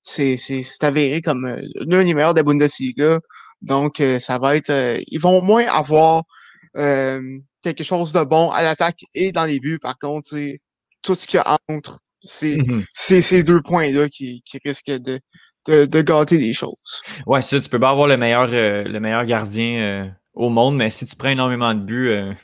c'est 0.01 0.39
avéré 0.81 1.21
comme 1.21 1.59
l'un 1.75 2.05
des 2.05 2.15
meilleurs 2.15 2.33
de 2.33 2.39
la 2.39 2.45
Bundesliga. 2.45 3.21
Donc, 3.61 4.03
ça 4.19 4.39
va 4.39 4.57
être. 4.57 5.03
ils 5.09 5.21
vont 5.21 5.39
au 5.39 5.43
moins 5.43 5.67
avoir 5.67 6.23
quelque 7.63 7.85
chose 7.85 8.13
de 8.13 8.25
bon 8.25 8.51
à 8.51 8.63
l'attaque 8.63 9.05
et 9.15 9.33
dans 9.33 9.45
les 9.45 9.61
buts. 9.61 9.79
Par 9.81 9.99
contre, 9.99 10.29
c'est 10.29 10.61
tout 11.03 11.15
ce 11.15 11.27
qui 11.27 11.39
entre. 11.69 12.01
Mmh 12.43 12.81
c'est 12.93 13.23
ces 13.23 13.45
deux 13.45 13.63
points-là 13.63 14.09
qui, 14.09 14.43
qui 14.45 14.59
risquent 14.65 14.91
de, 14.91 15.21
de, 15.67 15.87
de, 15.87 16.03
gâter 16.03 16.37
les 16.37 16.53
choses. 16.53 17.01
Ouais, 17.27 17.43
ça, 17.43 17.61
tu 17.61 17.69
peux 17.69 17.79
pas 17.79 17.91
avoir 17.91 18.09
le 18.09 18.17
meilleur, 18.17 18.49
euh, 18.53 18.83
le 18.83 18.99
meilleur 18.99 19.25
gardien 19.25 19.81
euh, 19.81 20.11
au 20.35 20.49
monde, 20.49 20.77
mais 20.77 20.91
si 20.91 21.07
tu 21.07 21.15
prends 21.17 21.29
énormément 21.29 21.73
de 21.75 21.81
buts, 21.81 22.09
euh, 22.09 22.35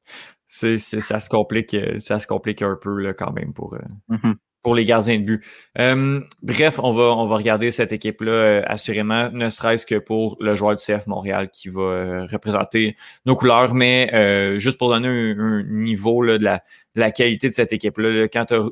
c'est, 0.46 0.78
ça 0.78 1.18
se 1.18 1.28
complique, 1.28 1.76
ça 1.98 2.20
se 2.20 2.28
complique 2.28 2.62
un 2.62 2.78
peu 2.80 2.96
là, 3.00 3.12
quand 3.12 3.32
même 3.32 3.52
pour, 3.52 3.76
mmh 4.08 4.34
pour 4.64 4.74
les 4.74 4.86
gardiens 4.86 5.18
de 5.18 5.24
but. 5.24 5.44
Euh, 5.78 6.20
bref, 6.42 6.80
on 6.82 6.94
va, 6.94 7.14
on 7.14 7.26
va 7.28 7.36
regarder 7.36 7.70
cette 7.70 7.92
équipe-là 7.92 8.32
euh, 8.32 8.62
assurément, 8.66 9.30
ne 9.30 9.50
serait-ce 9.50 9.84
que 9.84 9.96
pour 9.96 10.38
le 10.40 10.54
joueur 10.54 10.74
du 10.74 10.82
CF 10.82 11.06
Montréal 11.06 11.50
qui 11.50 11.68
va 11.68 11.82
euh, 11.82 12.26
représenter 12.26 12.96
nos 13.26 13.36
couleurs, 13.36 13.74
mais 13.74 14.58
juste 14.58 14.78
pour 14.78 14.88
donner 14.88 15.08
un, 15.08 15.62
niveau 15.64 16.22
là, 16.22 16.38
de, 16.38 16.44
la, 16.44 16.56
de, 16.94 17.00
la, 17.00 17.10
qualité 17.10 17.48
de 17.48 17.54
cette 17.54 17.74
équipe-là, 17.74 18.24
quand 18.24 18.46
tu 18.46 18.54
as 18.54 18.68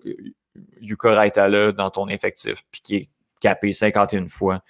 Yuka 0.80 1.72
dans 1.72 1.90
ton 1.90 2.08
effectif, 2.08 2.64
puis 2.72 2.80
qui 2.80 2.96
est 2.96 3.08
capé 3.40 3.74
51 3.74 4.28
fois, 4.28 4.62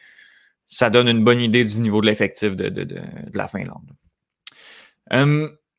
ça 0.67 0.91
donne 0.91 1.09
une 1.09 1.23
bonne 1.23 1.41
idée 1.41 1.65
du 1.65 1.81
niveau 1.81 2.01
de 2.01 2.07
l'effectif 2.07 2.57
de, 2.57 2.69
de, 2.69 2.83
de, 2.83 3.01
la 3.33 3.47
Finlande. 3.47 3.93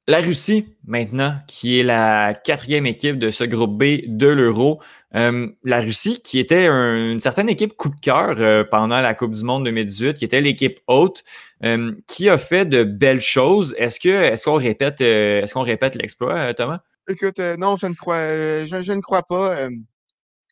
La 0.06 0.20
Russie, 0.20 0.68
maintenant, 0.86 1.38
qui 1.48 1.80
est 1.80 1.84
la 1.84 2.34
quatrième 2.34 2.86
équipe 2.86 3.18
de 3.18 3.30
ce 3.30 3.46
groupe 3.46 3.78
B 3.78 4.02
de 4.06 4.28
l'Euro. 4.28 4.82
Euh, 5.16 5.48
la 5.64 5.80
Russie, 5.80 6.22
qui 6.22 6.40
était 6.40 6.66
une 6.66 7.22
certaine 7.22 7.48
équipe 7.48 7.78
coup 7.78 7.88
de 7.88 8.00
cœur 8.02 8.36
euh, 8.40 8.66
pendant 8.70 9.00
la 9.00 9.14
Coupe 9.14 9.32
du 9.32 9.44
Monde 9.46 9.64
2018, 9.64 10.18
qui 10.18 10.26
était 10.26 10.42
l'équipe 10.42 10.82
haute, 10.88 11.24
euh, 11.64 11.94
qui 12.06 12.28
a 12.28 12.38
fait 12.38 12.66
de 12.66 12.84
belles 12.84 13.22
choses. 13.22 13.76
Est-ce 13.78 13.98
que 14.02 14.10
est-ce 14.10 14.44
qu'on 14.44 14.56
répète 14.56 15.00
est-ce 15.00 15.54
qu'on 15.54 15.62
répète 15.62 15.96
l'exploit, 15.96 16.54
Thomas? 16.54 16.82
Écoute, 17.08 17.40
non, 17.58 17.78
je 17.78 17.88
ne 17.88 17.94
crois 17.94 18.66
je 18.66 18.92
ne 18.92 19.02
crois 19.02 19.24
pas. 19.24 19.70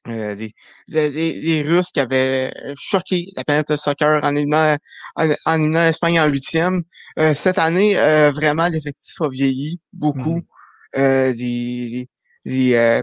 Euh, 0.07 0.35
des, 0.35 1.63
Russes 1.63 1.91
qui 1.91 1.99
avaient 1.99 2.51
euh, 2.65 2.73
choqué 2.75 3.27
la 3.35 3.43
planète 3.43 3.69
de 3.69 3.75
soccer 3.75 4.19
en 4.23 4.35
éliminant, 4.35 4.75
en, 5.15 5.57
l'Espagne 5.57 6.19
en 6.19 6.25
huitième. 6.25 6.81
Euh, 7.19 7.35
cette 7.35 7.59
année, 7.59 7.93
vraiment, 8.33 8.67
l'effectif 8.67 9.21
a 9.21 9.29
vieilli 9.29 9.79
beaucoup. 9.93 10.37
Mmh. 10.95 11.31
les, 11.37 12.09
les, 12.45 13.01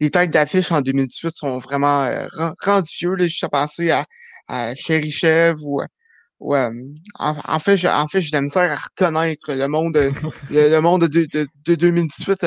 les 0.00 0.10
têtes 0.10 0.30
d'affiche 0.30 0.72
en 0.72 0.80
2018 0.80 1.32
sont 1.34 1.58
vraiment 1.58 2.08
rendues 2.62 2.90
vieux. 2.98 3.14
Là, 3.14 3.26
juste 3.26 3.44
à 3.44 3.48
penser 3.50 3.90
à, 3.90 4.06
à 4.48 4.74
Cherichev 4.74 5.56
ou 5.62 5.82
en, 6.40 7.58
fait, 7.60 7.76
je, 7.76 7.86
en 7.86 8.08
fait, 8.08 8.22
j'ai 8.22 8.30
de 8.30 8.58
à 8.58 8.76
reconnaître 8.76 9.52
le 9.52 9.68
monde, 9.68 9.96
le, 10.50 10.80
monde 10.80 11.08
de, 11.08 11.26
de, 11.32 11.46
de 11.66 11.74
2018. 11.74 12.44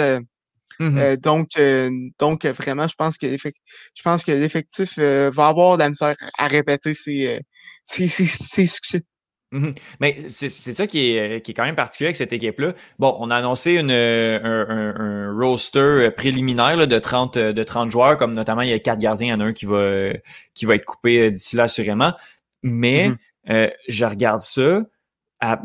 Mmh 0.79 0.97
euh, 0.97 1.15
donc, 1.17 1.49
euh, 1.57 1.89
donc 2.19 2.45
vraiment, 2.45 2.87
je 2.87 2.95
pense 2.95 3.17
que 3.17 3.27
je 3.37 4.01
pense 4.03 4.23
que 4.23 4.31
l'effectif 4.31 4.97
euh, 4.97 5.29
va 5.31 5.47
avoir 5.47 5.77
de 5.77 5.83
la 5.83 5.89
misère 5.89 6.15
à 6.37 6.47
répéter 6.47 6.93
ses, 6.93 7.39
ses, 7.85 8.07
ses, 8.07 8.65
succès. 8.65 9.03
Mmh 9.51 9.71
Mais 10.01 10.29
c'est 10.29 10.49
ça 10.49 10.87
qui 10.87 11.15
est, 11.15 11.41
qui 11.41 11.51
est 11.51 11.53
quand 11.53 11.63
même 11.63 11.75
particulier 11.75 12.07
avec 12.07 12.17
cette 12.17 12.33
équipe-là. 12.33 12.73
Bon, 12.99 13.15
on 13.19 13.31
a 13.31 13.35
annoncé 13.35 13.73
une, 13.73 13.91
un, 13.91 14.95
un, 14.99 15.39
roster 15.39 16.09
préliminaire 16.15 16.87
de, 16.87 16.99
30, 16.99 17.37
de 17.37 17.63
30 17.63 17.91
joueurs, 17.91 18.17
comme 18.17 18.33
notamment 18.33 18.61
il 18.61 18.69
y 18.69 18.73
a 18.73 18.79
quatre 18.79 18.99
gardiens, 18.99 19.27
il 19.27 19.29
y 19.29 19.33
en 19.33 19.39
a 19.39 19.45
un 19.45 19.53
qui 19.53 19.65
va, 19.65 20.11
qui 20.53 20.65
va 20.65 20.75
être 20.75 20.85
coupé 20.85 21.31
d'ici 21.31 21.55
là 21.55 21.63
assurément. 21.63 22.13
Mais 22.63 23.09
mmh 23.09 23.17
je 23.87 24.05
regarde 24.05 24.41
ça, 24.41 24.81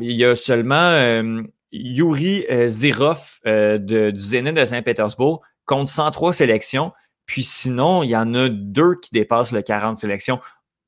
il 0.00 0.12
y 0.12 0.22
a 0.22 0.36
seulement 0.36 1.42
Yuri 1.72 2.46
euh, 2.50 2.68
Zirov 2.68 3.40
euh, 3.46 3.78
de, 3.78 4.10
du 4.10 4.20
Zénith 4.20 4.54
de 4.54 4.64
Saint-Pétersbourg 4.64 5.40
compte 5.66 5.88
103 5.88 6.32
sélections. 6.32 6.92
Puis 7.26 7.44
sinon, 7.44 8.02
il 8.02 8.10
y 8.10 8.16
en 8.16 8.34
a 8.34 8.48
deux 8.48 8.96
qui 8.96 9.10
dépassent 9.12 9.52
le 9.52 9.62
40 9.62 9.96
sélections. 9.96 10.40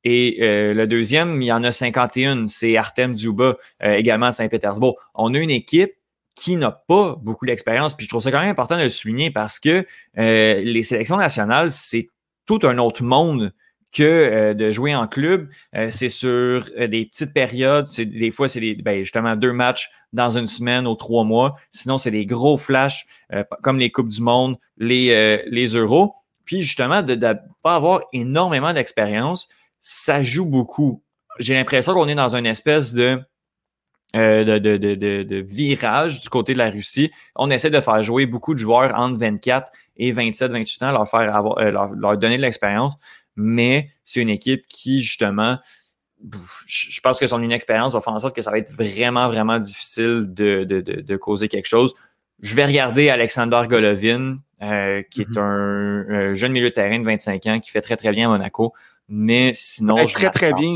Et 0.05 0.38
euh, 0.42 0.75
le 0.75 0.87
deuxième, 0.88 1.40
il 1.40 1.47
y 1.47 1.53
en 1.53 1.62
a 1.62 1.71
51. 1.71 2.49
C'est 2.49 2.77
Artem 2.77 3.16
Dzuba, 3.16 3.57
également 3.81 4.31
de 4.31 4.35
Saint-Pétersbourg. 4.35 4.97
On 5.14 5.33
a 5.35 5.38
une 5.38 5.51
équipe 5.51 5.92
qui 6.35 6.57
n'a 6.57 6.73
pas 6.73 7.14
beaucoup 7.23 7.47
d'expérience. 7.47 7.97
Puis 7.97 8.07
je 8.07 8.11
trouve 8.11 8.23
ça 8.23 8.33
quand 8.33 8.40
même 8.40 8.49
important 8.49 8.77
de 8.77 8.83
le 8.83 8.88
souligner 8.88 9.31
parce 9.31 9.61
que 9.61 9.87
les 10.16 10.83
sélections 10.83 11.16
nationales, 11.16 11.71
c'est 11.71 12.09
tout 12.47 12.59
un 12.64 12.79
autre 12.79 13.05
monde 13.05 13.53
que 13.92 14.02
euh, 14.02 14.55
de 14.55 14.70
jouer 14.70 14.94
en 14.94 15.07
club. 15.07 15.48
Euh, 15.76 15.88
c'est 15.90 16.09
sur 16.09 16.28
euh, 16.78 16.88
des 16.88 17.05
petites 17.05 17.33
périodes. 17.33 17.87
Des 17.96 18.31
fois, 18.31 18.48
c'est 18.48 18.74
ben, 18.76 19.00
justement 19.00 19.37
deux 19.37 19.52
matchs 19.52 19.90
dans 20.12 20.37
une 20.37 20.46
semaine 20.46 20.87
ou 20.87 20.94
trois 20.94 21.24
mois. 21.24 21.57
Sinon, 21.70 21.98
c'est 21.98 22.11
des 22.11 22.26
gros 22.26 22.59
flashs 22.59 23.07
comme 23.62 23.78
les 23.78 23.90
Coupes 23.90 24.11
du 24.11 24.20
Monde, 24.20 24.59
les, 24.76 25.42
les 25.46 25.68
Euros. 25.68 26.14
Puis 26.44 26.61
justement, 26.61 27.02
de 27.02 27.14
ne 27.14 27.33
pas 27.62 27.76
avoir 27.76 28.00
énormément 28.12 28.74
d'expérience, 28.74 29.48
ça 29.81 30.22
joue 30.22 30.44
beaucoup. 30.44 31.02
J'ai 31.38 31.55
l'impression 31.55 31.94
qu'on 31.94 32.09
est 32.09 32.14
dans 32.14 32.37
une 32.37 32.44
espèce 32.44 32.92
de, 32.92 33.18
de, 34.12 34.59
de, 34.59 34.76
de, 34.76 35.22
de, 35.22 35.37
virage 35.37 36.20
du 36.20 36.28
côté 36.28 36.52
de 36.52 36.59
la 36.59 36.68
Russie. 36.68 37.11
On 37.35 37.50
essaie 37.50 37.70
de 37.70 37.81
faire 37.81 38.02
jouer 38.02 38.26
beaucoup 38.26 38.52
de 38.52 38.59
joueurs 38.59 38.92
entre 38.94 39.18
24 39.18 39.72
et 39.96 40.12
27, 40.12 40.52
28 40.52 40.83
ans, 40.83 40.92
leur 40.92 41.09
faire 41.09 41.35
avoir, 41.35 41.59
leur 41.94 42.18
donner 42.18 42.37
de 42.37 42.42
l'expérience 42.42 42.98
mais 43.37 43.90
c'est 44.05 44.21
une 44.21 44.31
équipe 44.31 44.66
qui, 44.68 45.03
justement, 45.03 45.59
je 46.66 47.01
pense 47.01 47.18
que 47.18 47.27
son 47.27 47.42
inexpérience 47.42 47.95
va 47.95 48.01
faire 48.01 48.12
en 48.12 48.18
sorte 48.18 48.35
que 48.35 48.42
ça 48.42 48.51
va 48.51 48.59
être 48.59 48.73
vraiment, 48.73 49.29
vraiment 49.29 49.59
difficile 49.59 50.27
de, 50.29 50.64
de, 50.64 50.81
de, 50.81 51.16
causer 51.16 51.49
quelque 51.49 51.66
chose. 51.66 51.95
Je 52.40 52.55
vais 52.55 52.64
regarder 52.64 53.09
Alexander 53.09 53.62
Golovin, 53.68 54.38
euh, 54.62 55.03
qui 55.11 55.23
est 55.23 55.31
mm-hmm. 55.31 56.31
un, 56.31 56.35
jeune 56.35 56.53
milieu 56.53 56.71
de 56.71 56.75
terrain 56.75 56.99
de 56.99 57.05
25 57.05 57.47
ans 57.47 57.61
qui 57.61 57.71
fait 57.71 57.81
très, 57.81 57.97
très 57.97 58.12
bien 58.12 58.29
à 58.29 58.31
Monaco. 58.31 58.73
Mais 59.09 59.53
sinon. 59.55 59.97
je 60.07 60.14
très, 60.14 60.31
très 60.31 60.53
bien. 60.55 60.71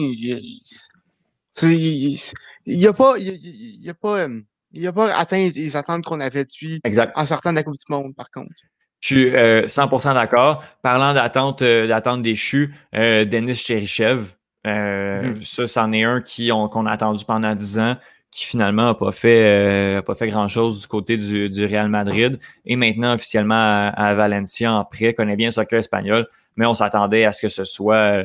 Il 1.63 2.81
n'a 2.81 2.93
pas, 2.93 3.15
il, 3.19 3.89
a 3.89 3.95
pas, 3.95 4.29
il 4.73 4.87
a 4.87 4.93
pas 4.93 5.17
atteint 5.17 5.49
les 5.55 5.77
attentes 5.77 6.05
qu'on 6.05 6.21
avait 6.21 6.45
de 6.45 7.19
en 7.19 7.27
sortant 7.27 7.51
de 7.51 7.57
la 7.57 7.63
Coupe 7.63 7.75
du 7.75 7.85
Monde, 7.89 8.15
par 8.15 8.31
contre. 8.31 8.51
Je 9.01 9.07
suis 9.07 9.31
100% 9.31 10.09
euh, 10.11 10.15
d'accord. 10.15 10.65
Parlant 10.83 11.15
d'attente 11.15 11.63
euh, 11.63 11.87
d'attente 11.87 12.23
déchue, 12.23 12.75
euh, 12.95 13.25
Denis 13.25 13.55
Cherichev, 13.55 14.33
Mm-hmm. 14.65 15.45
Ça, 15.45 15.69
c'en 15.69 15.93
est 15.93 16.03
un 16.03 16.21
qui 16.21 16.49
qu'on 16.49 16.87
a 16.87 16.91
attendu 16.91 17.25
pendant 17.25 17.55
dix 17.55 17.79
ans 17.79 17.95
qui 18.33 18.47
finalement 18.47 18.87
n'a 18.87 18.95
pas 18.95 19.13
fait 19.13 20.03
pas 20.05 20.17
fait 20.17 20.27
grand 20.27 20.49
chose 20.49 20.81
du 20.81 20.89
côté 20.89 21.17
du, 21.17 21.49
du, 21.49 21.65
Real 21.65 21.89
Madrid 21.89 22.41
et 22.65 22.75
maintenant 22.75 23.15
officiellement 23.15 23.55
à, 23.55 23.91
à 23.91 24.15
Valencia 24.15 24.73
en 24.73 24.85
prêt 24.85 25.15
connaît 25.15 25.37
bien 25.37 25.47
le 25.47 25.53
soccer 25.53 25.79
espagnol 25.79 26.27
mais 26.57 26.67
on 26.67 26.75
s'attendait 26.75 27.25
à 27.25 27.31
ce 27.31 27.43
que 27.43 27.49
ce 27.49 27.63
soit 27.63 28.25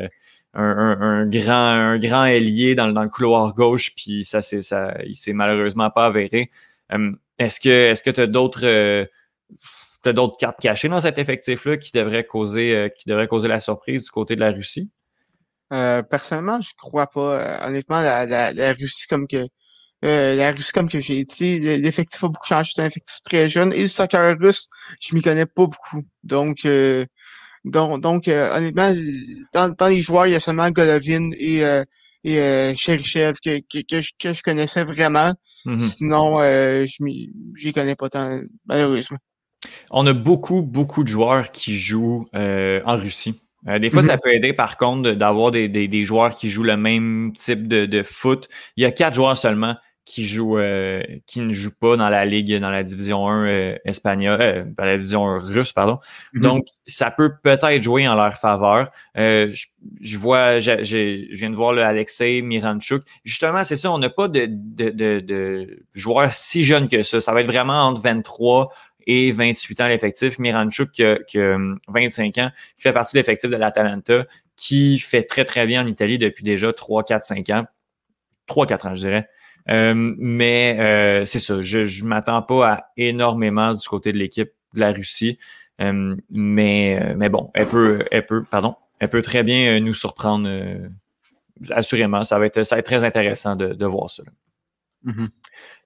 un, 0.53 1.25
grand, 1.27 1.53
un 1.53 1.99
grand 1.99 2.25
ailier 2.25 2.75
dans, 2.75 2.87
dans 2.91 3.03
le 3.03 3.09
couloir 3.09 3.53
gauche, 3.53 3.93
puis 3.95 4.23
ça, 4.23 4.41
c'est 4.41 4.61
ça, 4.61 4.93
il 5.05 5.15
s'est 5.15 5.33
malheureusement 5.33 5.89
pas 5.89 6.07
avéré. 6.07 6.49
Euh, 6.93 7.11
est-ce 7.39 7.59
que 7.59 7.69
est-ce 7.69 8.03
que 8.03 8.09
tu 8.09 8.21
as 8.21 8.27
d'autres 8.27 9.07
euh, 10.07 10.13
d'autres 10.13 10.37
cartes 10.37 10.59
cachées 10.59 10.89
dans 10.89 11.01
cet 11.01 11.17
effectif-là 11.17 11.77
qui 11.77 11.91
devraient 11.91 12.25
causer 12.25 12.75
euh, 12.75 12.89
qui 12.89 13.09
causer 13.27 13.47
la 13.47 13.59
surprise 13.59 14.03
du 14.03 14.11
côté 14.11 14.35
de 14.35 14.41
la 14.41 14.51
Russie? 14.51 14.91
personnellement, 16.09 16.59
je 16.59 16.71
crois 16.77 17.07
pas. 17.07 17.65
honnêtement, 17.65 18.01
la, 18.01 18.25
la, 18.25 18.73
Russie 18.73 19.07
comme 19.07 19.25
que 19.25 19.47
la 20.01 20.51
Russie 20.51 20.73
comme 20.73 20.89
que 20.89 20.99
j'ai 20.99 21.23
dit, 21.23 21.59
l'effectif 21.59 22.21
a 22.25 22.27
beaucoup 22.27 22.45
changé, 22.45 22.73
c'est 22.75 22.81
un 22.81 22.85
effectif 22.85 23.21
très 23.23 23.47
jeune. 23.47 23.71
Et 23.71 23.83
le 23.83 23.87
soccer 23.87 24.37
russe, 24.37 24.67
je 24.99 25.15
m'y 25.15 25.21
connais 25.21 25.45
pas 25.45 25.67
beaucoup. 25.67 26.03
Donc 26.25 26.65
donc, 27.63 28.01
donc 28.01 28.27
euh, 28.27 28.55
honnêtement, 28.55 28.91
dans, 29.53 29.69
dans, 29.69 29.87
les 29.87 30.01
joueurs, 30.01 30.27
il 30.27 30.33
y 30.33 30.35
a 30.35 30.39
seulement 30.39 30.69
Golovin 30.71 31.29
et, 31.37 31.63
euh, 31.63 31.83
et 32.23 32.39
euh, 32.39 32.73
Cherichev 32.75 33.33
que, 33.43 33.59
que, 33.59 33.83
que, 33.87 34.01
je, 34.01 34.11
que 34.19 34.33
je 34.33 34.41
connaissais 34.41 34.83
vraiment. 34.83 35.33
Mm-hmm. 35.65 35.77
Sinon, 35.77 36.39
euh, 36.39 36.85
je 36.87 37.03
n'y 37.03 37.73
connais 37.73 37.95
pas 37.95 38.09
tant, 38.09 38.39
malheureusement. 38.65 39.17
On 39.89 40.05
a 40.07 40.13
beaucoup, 40.13 40.61
beaucoup 40.61 41.03
de 41.03 41.09
joueurs 41.09 41.51
qui 41.51 41.77
jouent 41.79 42.27
euh, 42.35 42.81
en 42.85 42.97
Russie. 42.97 43.41
des 43.65 43.89
fois, 43.89 44.03
ça 44.03 44.15
mm-hmm. 44.15 44.19
peut 44.21 44.33
aider, 44.33 44.53
par 44.53 44.77
contre, 44.77 45.11
d'avoir 45.11 45.51
des, 45.51 45.67
des, 45.67 45.87
des, 45.87 46.03
joueurs 46.03 46.35
qui 46.35 46.49
jouent 46.49 46.63
le 46.63 46.77
même 46.77 47.33
type 47.35 47.67
de, 47.67 47.85
de 47.85 48.03
foot. 48.03 48.47
Il 48.77 48.83
y 48.83 48.85
a 48.85 48.91
quatre 48.91 49.15
joueurs 49.15 49.37
seulement 49.37 49.75
qui 50.05 50.25
joue 50.25 50.57
euh, 50.57 51.01
qui 51.27 51.39
ne 51.41 51.53
joue 51.53 51.71
pas 51.79 51.95
dans 51.95 52.09
la 52.09 52.25
ligue 52.25 52.59
dans 52.59 52.71
la 52.71 52.83
division 52.83 53.29
1 53.29 53.45
euh, 53.45 53.75
espagnole 53.85 54.41
euh, 54.41 54.63
la 54.79 54.97
division 54.97 55.37
russe 55.37 55.73
pardon 55.73 55.99
mhm. 56.33 56.41
donc 56.41 56.65
ça 56.87 57.11
peut 57.11 57.33
peut-être 57.41 57.81
jouer 57.81 58.07
en 58.07 58.15
leur 58.15 58.33
faveur 58.33 58.89
euh, 59.17 59.53
je, 60.01 60.17
vois 60.17 60.59
je 60.59 61.33
viens 61.35 61.51
de 61.51 61.55
voir 61.55 61.73
le 61.73 61.83
Alexei 61.83 62.41
Miranchuk 62.41 63.03
justement 63.23 63.63
c'est 63.63 63.75
ça 63.75 63.91
on 63.91 63.99
n'a 63.99 64.09
pas 64.09 64.27
de, 64.27 64.47
de, 64.49 64.89
de, 64.89 65.19
de, 65.19 65.83
joueurs 65.93 66.33
si 66.33 66.63
jeunes 66.63 66.87
que 66.87 67.03
ça 67.03 67.21
ça 67.21 67.31
va 67.31 67.41
être 67.41 67.47
vraiment 67.47 67.87
entre 67.87 68.01
23 68.01 68.73
et 69.11 69.31
28 69.31 69.81
ans 69.81 69.87
l'effectif 69.87 70.39
Miranchuk 70.39 70.91
qui 70.91 71.03
a, 71.03 71.17
qui 71.17 71.37
25 71.87 72.37
ans 72.37 72.51
qui 72.77 72.83
fait 72.83 72.93
partie 72.93 73.15
de 73.15 73.19
l'effectif 73.19 73.49
de 73.49 73.55
l'Atalanta 73.55 74.25
qui 74.55 74.99
fait 74.99 75.23
très 75.23 75.45
très 75.45 75.65
bien 75.67 75.83
en 75.83 75.87
Italie 75.87 76.17
depuis 76.17 76.43
déjà 76.43 76.71
3 76.73 77.03
4 77.03 77.23
5 77.23 77.49
ans 77.49 77.65
3 78.47 78.65
4 78.67 78.87
ans 78.87 78.95
je 78.95 78.99
dirais 79.01 79.27
euh, 79.69 79.93
mais 80.17 80.77
euh, 80.79 81.25
c'est 81.25 81.39
ça, 81.39 81.61
je 81.61 82.03
ne 82.03 82.07
m'attends 82.07 82.41
pas 82.41 82.67
à 82.67 82.85
énormément 82.97 83.73
du 83.73 83.87
côté 83.87 84.11
de 84.11 84.17
l'équipe 84.17 84.51
de 84.73 84.79
la 84.79 84.91
Russie. 84.91 85.37
Euh, 85.81 86.15
mais, 86.29 87.15
mais 87.15 87.29
bon, 87.29 87.49
elle 87.53 87.67
peut, 87.67 88.03
elle 88.11 88.25
peut, 88.25 88.43
pardon, 88.43 88.75
elle 88.99 89.09
peut 89.09 89.21
très 89.21 89.43
bien 89.43 89.79
nous 89.79 89.93
surprendre. 89.93 90.49
assurément, 91.71 92.23
ça 92.23 92.39
va 92.39 92.45
être, 92.45 92.63
ça 92.63 92.75
va 92.75 92.79
être 92.79 92.85
très 92.85 93.03
intéressant 93.03 93.55
de, 93.55 93.85
voir 93.85 94.09
ça. 94.09 94.23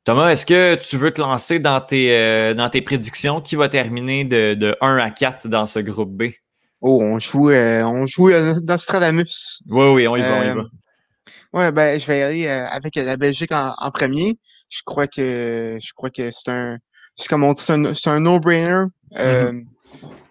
Thomas, 0.05 0.29
est-ce 0.29 0.45
que 0.45 0.75
tu 0.75 0.97
veux 0.97 1.11
te 1.11 1.19
lancer 1.19 1.59
dans 1.59 1.81
tes, 1.81 2.53
dans 2.53 2.69
tes 2.69 2.81
prédictions? 2.81 3.41
Qui 3.41 3.55
va 3.55 3.69
terminer 3.69 4.23
de, 4.23 4.53
de 4.53 4.77
1 4.79 4.97
à 4.97 5.09
4 5.09 5.47
dans 5.47 5.65
ce 5.65 5.79
groupe 5.79 6.15
B? 6.15 6.31
Oh, 6.79 7.01
on 7.01 7.19
joue, 7.19 7.51
on 7.51 8.05
joue 8.05 8.29
Nostradamus. 8.63 9.61
Oui, 9.67 9.87
oui, 9.93 10.07
on 10.07 10.15
y 10.15 10.21
va, 10.21 10.39
on 10.39 10.43
y 10.43 10.55
va. 10.55 10.65
Ouais, 11.53 11.71
ben 11.71 11.97
je 11.97 12.05
vais 12.05 12.21
aller 12.21 12.47
euh, 12.47 12.67
avec 12.67 12.95
la 12.95 13.15
Belgique 13.15 13.51
en, 13.51 13.91
premier. 13.91 14.37
Je 14.69 14.81
crois 14.85 15.07
que 15.07 15.79
je 15.81 15.93
crois 15.93 16.09
que 16.09 16.29
c'est 16.29 16.51
un 16.51 16.77
c'est 17.15 17.29
comme 17.29 17.43
on 17.43 17.53
dit, 17.53 17.61
c'est 17.61 18.09
un, 18.09 18.19
no-brainer. 18.19 18.87
Euh, 19.15 19.51
mm-hmm. 19.51 19.65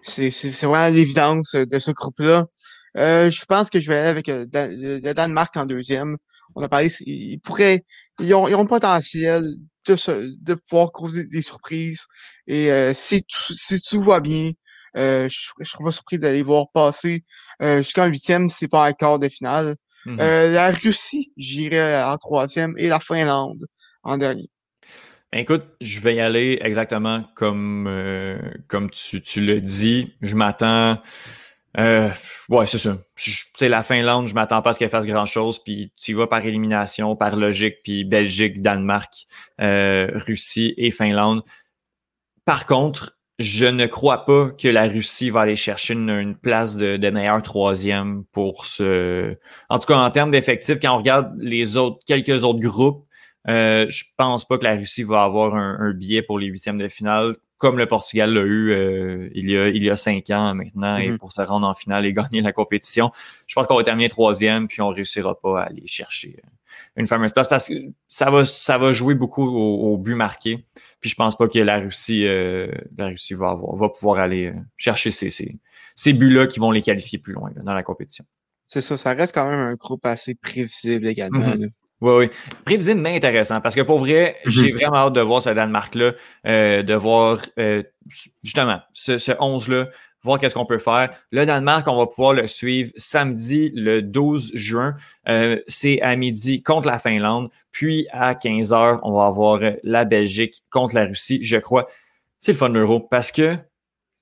C'est 0.03 0.67
vraiment 0.67 0.93
l'évidence 0.93 1.55
de 1.55 1.79
ce 1.79 1.89
groupe-là. 1.89 2.45
Euh, 2.97 3.29
je 3.31 3.43
pense 3.45 3.69
que 3.69 3.81
je 3.81 3.89
vais 3.89 3.97
aller 3.97 4.07
avec 4.07 4.29
euh, 4.29 4.45
le 4.53 5.13
Danemark 5.13 5.57
en 5.57 5.65
deuxième. 5.65 6.17
On 6.55 6.63
a 6.63 6.69
parlé, 6.69 6.89
ils 7.05 7.39
pourraient, 7.39 7.83
ils 8.19 8.33
ont, 8.33 8.47
ils 8.47 8.55
ont 8.55 8.61
le 8.61 8.67
potentiel 8.67 9.43
de, 9.87 9.95
de 10.41 10.53
pouvoir 10.55 10.91
causer 10.91 11.27
des 11.27 11.41
surprises. 11.41 12.05
Et 12.47 12.69
si, 12.93 13.23
tout, 13.23 13.53
si 13.53 13.81
tout 13.81 14.01
va 14.01 14.19
bien, 14.19 14.51
je, 14.95 15.27
je 15.27 15.69
serais 15.69 15.83
pas 15.83 15.91
surpris 15.91 16.17
d'aller 16.17 16.41
voir 16.41 16.67
passer 16.73 17.23
jusqu'en 17.61 18.05
huitième, 18.05 18.49
c'est 18.49 18.67
pas 18.67 18.87
un 18.87 18.93
quart 18.93 19.19
de 19.19 19.29
finale. 19.29 19.75
Mhm. 20.05 20.19
Euh, 20.19 20.51
la 20.51 20.71
Russie, 20.71 21.31
j'irai 21.35 22.03
en 22.03 22.17
troisième 22.17 22.75
et 22.77 22.87
la 22.87 22.99
Finlande 22.99 23.65
en 24.03 24.17
dernier. 24.17 24.49
Ben, 25.31 25.39
écoute, 25.39 25.63
je 25.81 25.99
vais 25.99 26.15
y 26.15 26.19
aller 26.19 26.59
exactement 26.61 27.25
comme, 27.35 27.87
euh, 27.87 28.37
comme 28.67 28.89
tu, 28.91 29.21
tu 29.21 29.41
le 29.41 29.61
dis. 29.61 30.13
Je 30.21 30.35
m'attends. 30.35 31.01
Euh, 31.77 32.09
ouais, 32.49 32.67
c'est 32.67 32.77
ça. 32.77 32.97
sais, 33.15 33.69
la 33.69 33.83
Finlande, 33.83 34.27
je 34.27 34.33
m'attends 34.33 34.61
pas 34.61 34.71
à 34.71 34.73
ce 34.73 34.79
qu'elle 34.79 34.89
fasse 34.89 35.05
grand-chose. 35.05 35.63
Puis 35.63 35.91
tu 35.95 36.11
y 36.11 36.13
vas 36.13 36.27
par 36.27 36.45
élimination, 36.45 37.15
par 37.15 37.35
logique, 37.35 37.77
puis 37.83 38.03
Belgique, 38.03 38.61
Danemark, 38.61 39.25
Russie 39.59 40.73
et 40.77 40.91
Finlande. 40.91 41.43
Par 42.45 42.65
contre, 42.65 43.15
je 43.39 43.65
ne 43.65 43.85
crois 43.85 44.25
pas 44.25 44.51
que 44.51 44.67
la 44.67 44.87
Russie 44.87 45.29
va 45.29 45.41
aller 45.41 45.55
chercher 45.55 45.93
une, 45.93 46.35
place 46.35 46.77
de, 46.77 46.97
de, 46.97 47.09
meilleur 47.09 47.41
troisième 47.41 48.23
pour 48.31 48.65
ce. 48.65 49.35
En 49.69 49.79
tout 49.79 49.87
cas, 49.87 49.97
en 49.97 50.09
termes 50.09 50.31
d'effectifs, 50.31 50.79
quand 50.81 50.93
on 50.95 50.97
regarde 50.97 51.33
les 51.39 51.75
autres, 51.75 51.99
quelques 52.05 52.43
autres 52.43 52.59
groupes, 52.59 53.05
euh, 53.49 53.87
je 53.89 54.05
pense 54.17 54.45
pas 54.45 54.57
que 54.57 54.63
la 54.63 54.75
Russie 54.75 55.03
va 55.03 55.23
avoir 55.23 55.55
un, 55.55 55.77
un 55.79 55.91
billet 55.91 56.21
pour 56.21 56.39
les 56.39 56.47
huitièmes 56.47 56.77
de 56.77 56.87
finale, 56.87 57.35
comme 57.57 57.77
le 57.77 57.85
Portugal 57.85 58.33
l'a 58.33 58.41
eu 58.41 58.71
euh, 58.71 59.29
il, 59.33 59.49
y 59.49 59.57
a, 59.57 59.69
il 59.69 59.83
y 59.83 59.89
a 59.89 59.95
cinq 59.95 60.29
ans 60.29 60.53
maintenant, 60.53 60.97
et 60.97 61.09
mm-hmm. 61.09 61.17
pour 61.17 61.31
se 61.31 61.41
rendre 61.41 61.67
en 61.67 61.73
finale 61.73 62.05
et 62.05 62.13
gagner 62.13 62.41
la 62.41 62.51
compétition. 62.51 63.11
Je 63.47 63.55
pense 63.55 63.67
qu'on 63.67 63.75
va 63.75 63.83
terminer 63.83 64.09
troisième, 64.09 64.67
puis 64.67 64.81
on 64.81 64.89
réussira 64.89 65.39
pas 65.39 65.61
à 65.61 65.63
aller 65.65 65.87
chercher 65.87 66.37
euh, 66.43 66.49
une 66.95 67.07
fameuse 67.07 67.31
place 67.31 67.47
parce 67.47 67.67
que 67.67 67.73
ça 68.07 68.29
va, 68.29 68.45
ça 68.45 68.77
va 68.77 68.93
jouer 68.93 69.15
beaucoup 69.15 69.43
au, 69.43 69.97
but 69.97 70.15
marqué. 70.15 70.65
Puis 70.99 71.09
je 71.09 71.15
pense 71.15 71.37
pas 71.37 71.47
que 71.47 71.59
la 71.59 71.79
Russie, 71.79 72.25
euh, 72.25 72.71
la 72.97 73.07
Russie 73.07 73.33
va, 73.33 73.51
avoir, 73.51 73.75
va 73.75 73.89
pouvoir 73.89 74.19
aller 74.19 74.47
euh, 74.47 74.55
chercher 74.77 75.11
ces, 75.11 75.29
ces, 75.29 75.57
ces 75.95 76.13
buts-là 76.13 76.47
qui 76.47 76.59
vont 76.59 76.71
les 76.71 76.81
qualifier 76.81 77.19
plus 77.19 77.33
loin 77.33 77.51
dans 77.55 77.73
la 77.73 77.83
compétition. 77.83 78.25
C'est 78.65 78.81
ça, 78.81 78.97
ça 78.97 79.13
reste 79.13 79.33
quand 79.33 79.49
même 79.49 79.59
un 79.59 79.75
groupe 79.75 80.05
assez 80.05 80.35
prévisible 80.35 81.07
également. 81.07 81.55
Mhm. 81.55 81.69
Oui, 82.01 82.13
oui. 82.13 82.29
Prévisible, 82.65 82.99
mais 82.99 83.15
intéressant. 83.15 83.61
Parce 83.61 83.75
que 83.75 83.81
pour 83.81 83.99
vrai, 83.99 84.37
mhm. 84.45 84.51
j'ai 84.51 84.71
vraiment 84.71 84.97
hâte 84.97 85.13
de 85.13 85.21
voir 85.21 85.41
ce 85.41 85.49
Danemark-là, 85.49 86.11
euh, 86.47 86.83
de 86.83 86.93
voir 86.93 87.39
justement 88.43 88.81
ce, 88.93 89.17
ce 89.17 89.31
11-là, 89.31 89.87
voir 90.25 90.39
qu'est-ce 90.39 90.55
qu'on 90.55 90.65
peut 90.65 90.79
faire. 90.79 91.09
Le 91.31 91.45
Danemark, 91.45 91.87
on 91.87 91.95
va 91.95 92.07
pouvoir 92.07 92.33
le 92.33 92.47
suivre 92.47 92.91
samedi 92.97 93.71
le 93.73 94.01
12 94.01 94.51
juin. 94.55 94.95
Euh, 95.29 95.61
c'est 95.67 96.01
à 96.01 96.15
midi 96.15 96.63
contre 96.63 96.87
la 96.87 96.97
Finlande. 96.97 97.49
Puis 97.71 98.07
à 98.11 98.35
15 98.35 98.73
heures, 98.73 98.99
on 99.03 99.13
va 99.13 99.27
avoir 99.27 99.59
la 99.83 100.03
Belgique 100.03 100.63
contre 100.69 100.95
la 100.95 101.05
Russie. 101.05 101.39
Je 101.43 101.57
crois, 101.57 101.87
c'est 102.39 102.53
le 102.53 102.57
fun 102.57 102.69
de 102.69 102.79
l'Euro 102.79 102.99
parce 102.99 103.31
que 103.31 103.55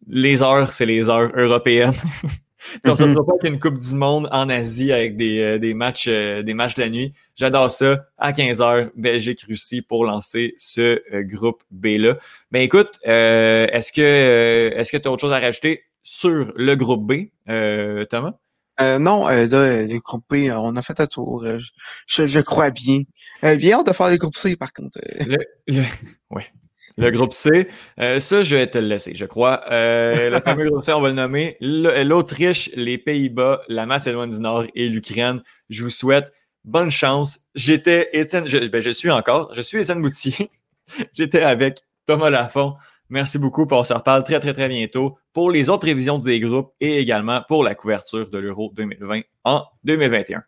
les 0.08 0.44
heures, 0.44 0.74
c'est 0.74 0.86
les 0.86 1.10
heures 1.10 1.32
européennes. 1.36 1.94
on 2.86 2.96
se 2.96 3.04
retrouve 3.04 3.26
pas 3.26 3.38
qu'une 3.40 3.60
Coupe 3.60 3.78
du 3.78 3.96
Monde 3.96 4.28
en 4.32 4.50
Asie 4.50 4.92
avec 4.92 5.18
des, 5.18 5.40
euh, 5.40 5.60
des 5.60 5.74
matchs 5.74 6.08
euh, 6.08 6.44
des 6.44 6.54
matchs 6.54 6.76
de 6.76 6.82
la 6.82 6.90
nuit. 6.90 7.14
J'adore 7.36 7.72
ça. 7.72 8.06
À 8.18 8.32
15h, 8.32 8.92
Belgique-Russie 8.96 9.82
pour 9.82 10.06
lancer 10.06 10.56
ce 10.58 11.02
groupe 11.24 11.64
B-là. 11.72 12.18
Ben 12.52 12.62
écoute, 12.62 13.00
est-ce 13.04 13.92
que 13.92 14.72
est-ce 14.76 14.92
que 14.92 14.98
tu 14.98 15.08
as 15.08 15.12
autre 15.12 15.22
chose 15.22 15.34
à 15.34 15.40
rajouter? 15.40 15.84
sur 16.04 16.54
le 16.56 16.76
groupe 16.76 17.08
B, 17.08 17.30
euh, 17.50 18.06
Thomas? 18.06 18.34
Euh, 18.82 19.00
non, 19.00 19.28
euh, 19.28 19.46
là, 19.48 19.86
le 19.88 20.00
groupe 20.00 20.26
B, 20.30 20.50
on 20.52 20.76
a 20.76 20.82
fait 20.82 21.00
un 21.00 21.06
tour. 21.06 21.46
Je, 22.08 22.28
je, 22.28 22.40
crois 22.40 22.72
bien. 22.72 23.02
bien 23.42 23.80
hâte 23.80 23.88
de 23.88 23.94
faire 23.94 24.10
le 24.10 24.18
groupe 24.18 24.36
C, 24.36 24.56
par 24.56 24.74
contre. 24.74 25.00
Le, 25.26 25.38
le, 25.68 25.84
ouais. 26.32 26.52
Le 26.98 27.10
groupe 27.10 27.34
C, 27.34 27.68
ça, 27.98 28.44
je 28.44 28.56
vais 28.56 28.68
te 28.68 28.78
le 28.78 28.88
laisser, 28.88 29.16
je 29.16 29.26
crois. 29.26 29.64
le 29.70 30.40
premier 30.44 30.70
groupe 30.70 30.84
C, 30.84 30.94
on 30.94 31.02
va 31.02 31.10
le 31.10 31.16
nommer. 31.16 31.58
L'Autriche, 31.60 32.70
les 32.76 32.98
Pays-Bas, 32.98 33.62
la 33.68 33.86
Macédoine 33.86 34.30
du 34.30 34.40
Nord 34.40 34.66
et 34.76 34.88
l'Ukraine. 34.88 35.42
Je 35.70 35.84
vous 35.84 35.90
souhaite 35.90 36.32
bonne 36.64 36.90
chance. 36.90 37.40
J'étais 37.56 38.10
Étienne, 38.14 38.48
je, 38.48 38.58
ben, 38.68 38.82
je 38.82 38.90
suis 38.92 39.12
encore, 39.12 39.54
je 39.54 39.62
suis 39.62 39.80
Étienne 39.80 40.02
Boutier. 40.02 40.50
J'étais 41.14 41.42
avec 41.42 41.80
Thomas 42.06 42.30
Lafont. 42.30 42.76
Merci 43.10 43.38
beaucoup. 43.38 43.68
on 43.70 43.84
se 43.84 43.94
reparle 43.94 44.24
très, 44.24 44.40
très, 44.40 44.54
très 44.54 44.70
bientôt 44.70 45.18
pour 45.34 45.52
les 45.52 45.70
autres 45.70 45.82
prévisions 45.82 46.18
des 46.18 46.40
groupes 46.40 46.74
et 46.80 47.00
également 47.00 47.42
pour 47.48 47.64
la 47.64 47.76
couverture 47.76 48.30
de 48.30 48.38
l'Euro 48.38 48.72
2020 48.76 49.22
en 49.44 49.66
2021. 49.84 50.44